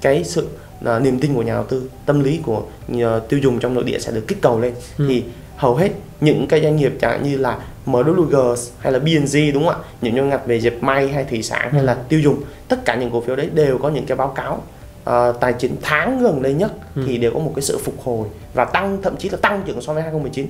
cái 0.00 0.24
sự 0.24 0.48
ờ, 0.84 0.98
niềm 1.00 1.18
tin 1.20 1.34
của 1.34 1.42
nhà 1.42 1.54
đầu 1.54 1.64
tư 1.64 1.90
tâm 2.06 2.20
lý 2.20 2.40
của 2.42 2.62
nhà 2.88 3.18
tiêu 3.28 3.40
dùng 3.42 3.58
trong 3.58 3.74
nội 3.74 3.84
địa 3.84 3.98
sẽ 3.98 4.12
được 4.12 4.24
kích 4.28 4.38
cầu 4.42 4.60
lên 4.60 4.74
Ừ. 4.98 5.04
thì 5.08 5.24
hầu 5.56 5.74
hết 5.76 5.90
những 6.24 6.46
cái 6.48 6.62
doanh 6.62 6.76
nghiệp 6.76 6.94
chẳng 7.00 7.22
như 7.22 7.36
là 7.36 7.58
MWG 7.86 8.56
hay 8.78 8.92
là 8.92 8.98
B&G 8.98 9.36
đúng 9.54 9.64
không 9.66 9.74
ạ 9.74 9.76
những 10.00 10.16
doanh 10.16 10.30
nghiệp 10.30 10.40
về 10.46 10.60
dệt 10.60 10.72
may 10.80 11.08
hay 11.08 11.24
thủy 11.24 11.42
sản 11.42 11.68
hay 11.72 11.80
Ừ. 11.80 11.84
là 11.86 11.94
tiêu 12.08 12.20
dùng 12.20 12.40
tất 12.68 12.84
cả 12.84 12.94
những 12.94 13.10
cổ 13.10 13.20
phiếu 13.20 13.36
đấy 13.36 13.50
đều 13.54 13.78
có 13.78 13.88
những 13.88 14.06
cái 14.06 14.16
báo 14.16 14.28
cáo 14.28 14.62
ờ, 15.04 15.32
tài 15.40 15.52
chính 15.52 15.76
tháng 15.82 16.18
gần 16.22 16.42
đây 16.42 16.54
nhất 16.54 16.72
Ừ. 16.96 17.02
thì 17.06 17.18
đều 17.18 17.30
có 17.34 17.38
một 17.38 17.52
cái 17.56 17.62
sự 17.62 17.78
phục 17.84 17.94
hồi 18.04 18.28
và 18.54 18.64
tăng 18.64 18.98
thậm 19.02 19.16
chí 19.16 19.28
là 19.28 19.38
tăng 19.42 19.62
trưởng 19.66 19.80
so 19.80 19.92
với 19.92 20.02
2019 20.02 20.46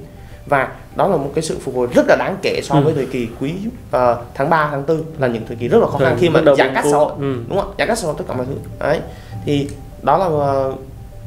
và 0.46 0.68
đó 0.96 1.08
là 1.08 1.16
một 1.16 1.30
cái 1.34 1.42
sự 1.42 1.58
phục 1.62 1.74
hồi 1.76 1.88
rất 1.94 2.04
là 2.08 2.16
đáng 2.18 2.36
kể 2.42 2.60
so 2.62 2.74
Ừ. 2.74 2.80
với 2.84 2.94
thời 2.94 3.06
kỳ 3.06 3.28
quý 3.40 3.54
ờ, 3.90 4.22
tháng 4.34 4.50
3 4.50 4.68
tháng 4.70 4.86
4 4.86 5.02
là 5.18 5.26
những 5.28 5.42
thời 5.48 5.56
kỳ 5.56 5.68
rất 5.68 5.78
là 5.78 5.86
khó 5.86 5.98
khăn 5.98 6.08
Thời 6.10 6.18
khi 6.20 6.28
mà 6.28 6.40
giãn 6.58 6.74
cách 6.74 6.84
xã 6.90 6.96
hội 6.96 7.12
Ừ. 7.18 7.36
đúng 7.48 7.58
không 7.60 7.68
ạ 7.70 7.74
giãn 7.78 7.88
cách 7.88 7.98
xã 7.98 8.06
hội 8.06 8.14
tất 8.18 8.24
cả 8.28 8.34
mọi 8.34 8.46
thứ 8.46 8.52
đấy 8.80 9.00
thì 9.46 9.68
đó 10.02 10.18
là 10.18 10.24
ờ, 10.24 10.72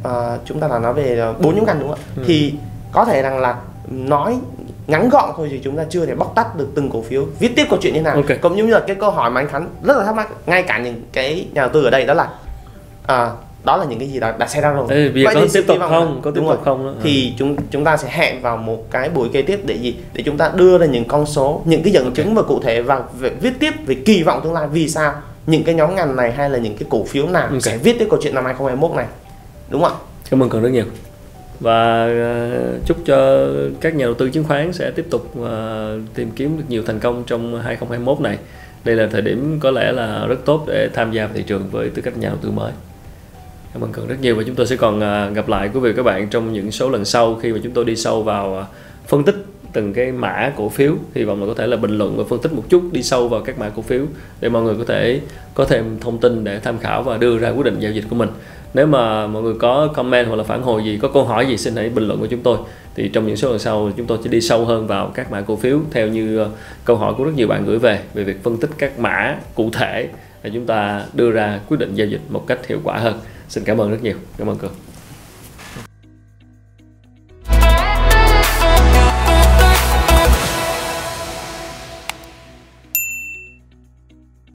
ờ, 0.04 0.40
chúng 0.46 0.60
ta 0.60 0.68
là 0.68 0.80
nói 0.80 0.94
về 0.94 1.34
bốn 1.42 1.56
nhóm 1.56 1.66
ngành 1.66 1.80
đúng 1.80 1.90
không 1.90 2.00
ạ 2.00 2.06
Ừ. 2.16 2.24
thì 2.28 2.54
có 2.92 3.06
thể 3.06 3.22
rằng 3.22 3.40
là 3.40 3.56
nói 3.92 4.40
ngắn 4.88 5.10
gọn 5.10 5.30
thôi 5.38 5.48
thì 5.52 5.60
chúng 5.64 5.78
ta 5.78 5.84
chưa 5.90 6.06
thể 6.06 6.16
bóc 6.16 6.32
tách 6.36 6.58
được 6.58 6.68
từng 6.76 6.90
cổ 6.90 7.02
phiếu. 7.02 7.26
Viết 7.40 7.56
tiếp 7.56 7.66
câu 7.70 7.80
chuyện 7.82 7.94
như 7.94 8.00
thế 8.00 8.04
nào? 8.04 8.16
Ok. 8.16 8.42
cũng 8.42 8.56
như 8.56 8.66
là 8.66 8.80
cái 8.88 8.96
câu 8.96 9.12
hỏi 9.12 9.32
mà 9.32 9.42
anh 9.42 9.48
Khánh 9.48 9.70
rất 9.84 9.98
là 9.98 10.04
thắc 10.04 10.16
mắc 10.16 10.28
ngay 10.46 10.64
cả 10.64 10.78
những 10.78 11.02
cái 11.14 11.48
nhà 11.54 11.62
đầu 11.62 11.70
tư 11.74 11.84
ở 11.84 11.90
đây 11.90 12.06
đó 12.06 12.14
là 12.14 12.30
à, 13.08 13.32
đó 13.64 13.78
là 13.78 13.86
những 13.86 14.00
cái 14.00 14.10
gì 14.10 14.20
đã, 14.20 14.36
đã 14.40 14.48
xảy 14.48 14.62
ra 14.62 14.72
rồi. 14.72 14.88
Ê, 14.90 15.10
bây 15.10 15.24
giờ 15.24 15.32
có 15.34 15.48
tiếp 15.54 15.64
tục 15.68 15.78
không? 15.80 16.20
có 16.24 16.32
tiếp 16.32 16.42
tục 16.48 16.62
không 16.66 16.86
đó. 16.86 16.94
thì 17.04 17.34
chúng 17.38 17.56
chúng 17.72 17.84
ta 17.84 17.98
sẽ 17.98 18.08
hẹn 18.12 18.42
vào 18.42 18.58
một 18.58 18.92
cái 18.92 19.10
buổi 19.10 19.30
kế 19.34 19.42
tiếp 19.42 19.60
để 19.66 19.76
gì? 19.76 19.96
Để 20.14 20.24
chúng 20.26 20.38
ta 20.38 20.52
đưa 20.56 20.78
ra 20.78 20.86
những 20.86 21.06
con 21.06 21.26
số 21.26 21.62
những 21.66 21.84
cái 21.84 21.94
dẫn 21.94 22.12
chứng 22.14 22.36
và 22.36 22.42
cụ 22.42 22.60
thể 22.64 22.82
và 22.82 23.04
viết 23.42 23.54
tiếp 23.60 23.74
về 23.86 23.96
kỳ 23.96 24.24
vọng 24.24 24.42
tương 24.44 24.54
lai. 24.54 24.68
Vì 24.72 24.90
sao? 24.90 25.14
Những 25.48 25.64
cái 25.64 25.76
nhóm 25.76 25.96
ngành 25.96 26.16
này 26.16 26.32
hay 26.32 26.50
là 26.50 26.58
những 26.58 26.78
cái 26.78 26.88
cổ 26.90 27.04
phiếu 27.04 27.28
nào 27.28 27.48
Ok. 27.52 27.62
sẽ 27.62 27.78
viết 27.78 28.00
tiếp 28.00 28.08
câu 28.10 28.20
chuyện 28.24 28.36
năm 28.36 28.46
2021 28.46 28.98
này? 28.98 29.06
Đúng 29.70 29.84
không 29.84 29.92
ạ? 29.92 29.98
Cảm 30.30 30.44
ơn 30.44 30.50
Cường 30.50 30.64
rất 30.64 30.70
nhiều 30.70 30.86
và 31.60 32.06
ờ, 32.06 32.80
chúc 32.86 32.98
cho 33.06 33.48
các 33.82 33.96
nhà 33.96 34.06
đầu 34.06 34.14
tư 34.14 34.30
chứng 34.30 34.44
khoán 34.44 34.74
sẽ 34.74 34.92
tiếp 34.92 35.06
tục 35.10 35.34
ờ, 35.42 36.00
tìm 36.14 36.32
kiếm 36.36 36.58
được 36.58 36.64
nhiều 36.70 36.84
thành 36.84 37.00
công 37.00 37.24
trong 37.28 37.62
2021 37.62 38.20
này. 38.20 38.38
Đây 38.84 38.96
là 38.96 39.08
thời 39.12 39.22
điểm 39.22 39.60
có 39.60 39.72
lẽ 39.72 39.92
là 39.92 40.26
rất 40.28 40.46
tốt 40.46 40.66
để 40.68 40.90
tham 40.94 41.12
gia 41.12 41.26
vào 41.26 41.36
thị 41.36 41.44
trường 41.48 41.70
với 41.72 41.90
tư 41.90 42.02
cách 42.02 42.18
nhà 42.18 42.30
đầu 42.30 42.38
tư 42.42 42.52
mới. 42.52 42.72
Cảm 43.74 43.84
ơn 43.84 43.92
Cường 43.92 44.08
rất 44.08 44.16
nhiều 44.22 44.36
và 44.36 44.44
chúng 44.46 44.56
tôi 44.56 44.68
sẽ 44.68 44.76
còn 44.76 45.00
ờ, 45.00 45.30
gặp 45.30 45.50
lại 45.50 45.70
quý 45.74 45.80
vị 45.80 45.90
và 45.90 45.98
các 45.98 46.04
bạn 46.04 46.30
trong 46.30 46.54
những 46.54 46.72
số 46.72 46.90
lần 46.90 47.06
sau 47.06 47.36
khi 47.36 47.54
mà 47.54 47.60
chúng 47.64 47.74
tôi 47.74 47.86
đi 47.86 47.96
sâu 47.96 48.24
vào 48.24 48.68
phân 49.08 49.24
tích 49.24 49.36
từng 49.78 49.94
cái 49.94 50.12
mã 50.12 50.54
cổ 50.58 50.70
phiếu. 50.70 50.94
Hy 51.16 51.24
vọng 51.24 51.42
là 51.42 51.48
có 51.48 51.54
thể 51.54 51.68
là 51.68 51.78
bình 51.78 51.98
luận 51.98 52.18
và 52.18 52.24
phân 52.30 52.40
tích 52.40 52.54
một 52.54 52.64
chút 52.70 52.84
đi 52.92 53.04
sâu 53.04 53.28
vào 53.28 53.42
các 53.42 53.60
mã 53.60 53.70
cổ 53.70 53.82
phiếu 53.82 54.06
để 54.40 54.50
mọi 54.50 54.64
người 54.64 54.76
có 54.76 54.84
thể 54.88 55.22
có 55.54 55.66
thêm 55.66 56.00
thông 56.00 56.18
tin 56.18 56.44
để 56.44 56.60
tham 56.60 56.78
khảo 56.80 57.04
và 57.04 57.18
đưa 57.18 57.38
ra 57.38 57.50
quyết 57.50 57.66
định 57.66 57.80
giao 57.80 57.92
dịch 57.92 58.04
của 58.10 58.16
mình. 58.16 58.30
Nếu 58.74 58.88
mà 58.88 59.28
mọi 59.28 59.44
người 59.44 59.54
có 59.60 59.88
comment 59.88 60.28
hoặc 60.28 60.36
là 60.36 60.44
phản 60.44 60.62
hồi 60.62 60.84
gì, 60.84 61.00
có 61.02 61.08
câu 61.08 61.24
hỏi 61.24 61.46
gì 61.46 61.58
xin 61.58 61.76
hãy 61.76 61.90
bình 61.90 62.08
luận 62.08 62.20
của 62.20 62.26
chúng 62.26 62.40
tôi. 62.40 62.58
Thì 62.96 63.10
trong 63.10 63.28
những 63.28 63.36
số 63.36 63.50
lần 63.50 63.60
sau, 63.60 63.92
chúng 63.98 64.06
tôi 64.06 64.18
sẽ 64.24 64.30
đi 64.30 64.42
sâu 64.42 64.66
hơn 64.66 64.88
vào 64.88 65.12
các 65.16 65.32
mã 65.32 65.42
cổ 65.42 65.56
phiếu 65.56 65.80
theo 65.92 66.08
như 66.08 66.38
ờ, 66.38 66.50
câu 66.86 66.96
hỏi 66.96 67.14
của 67.18 67.24
rất 67.24 67.32
nhiều 67.36 67.48
bạn 67.48 67.66
gửi 67.66 67.80
về 67.80 68.00
về 68.14 68.24
việc 68.24 68.44
phân 68.44 68.58
tích 68.58 68.70
các 68.78 69.00
mã 69.00 69.36
cụ 69.56 69.70
thể 69.74 70.08
để 70.44 70.50
chúng 70.54 70.66
ta 70.66 71.06
đưa 71.14 71.32
ra 71.32 71.60
quyết 71.68 71.78
định 71.78 71.96
giao 71.96 72.08
dịch 72.08 72.22
một 72.30 72.48
cách 72.48 72.68
hiệu 72.68 72.80
quả 72.84 72.98
hơn. 72.98 73.20
Xin 73.50 73.64
cảm 73.64 73.82
ơn 73.82 73.92
rất 73.92 74.04
nhiều. 74.04 74.16
Cảm 74.38 74.50
ơn 74.50 74.58
cường 74.58 74.72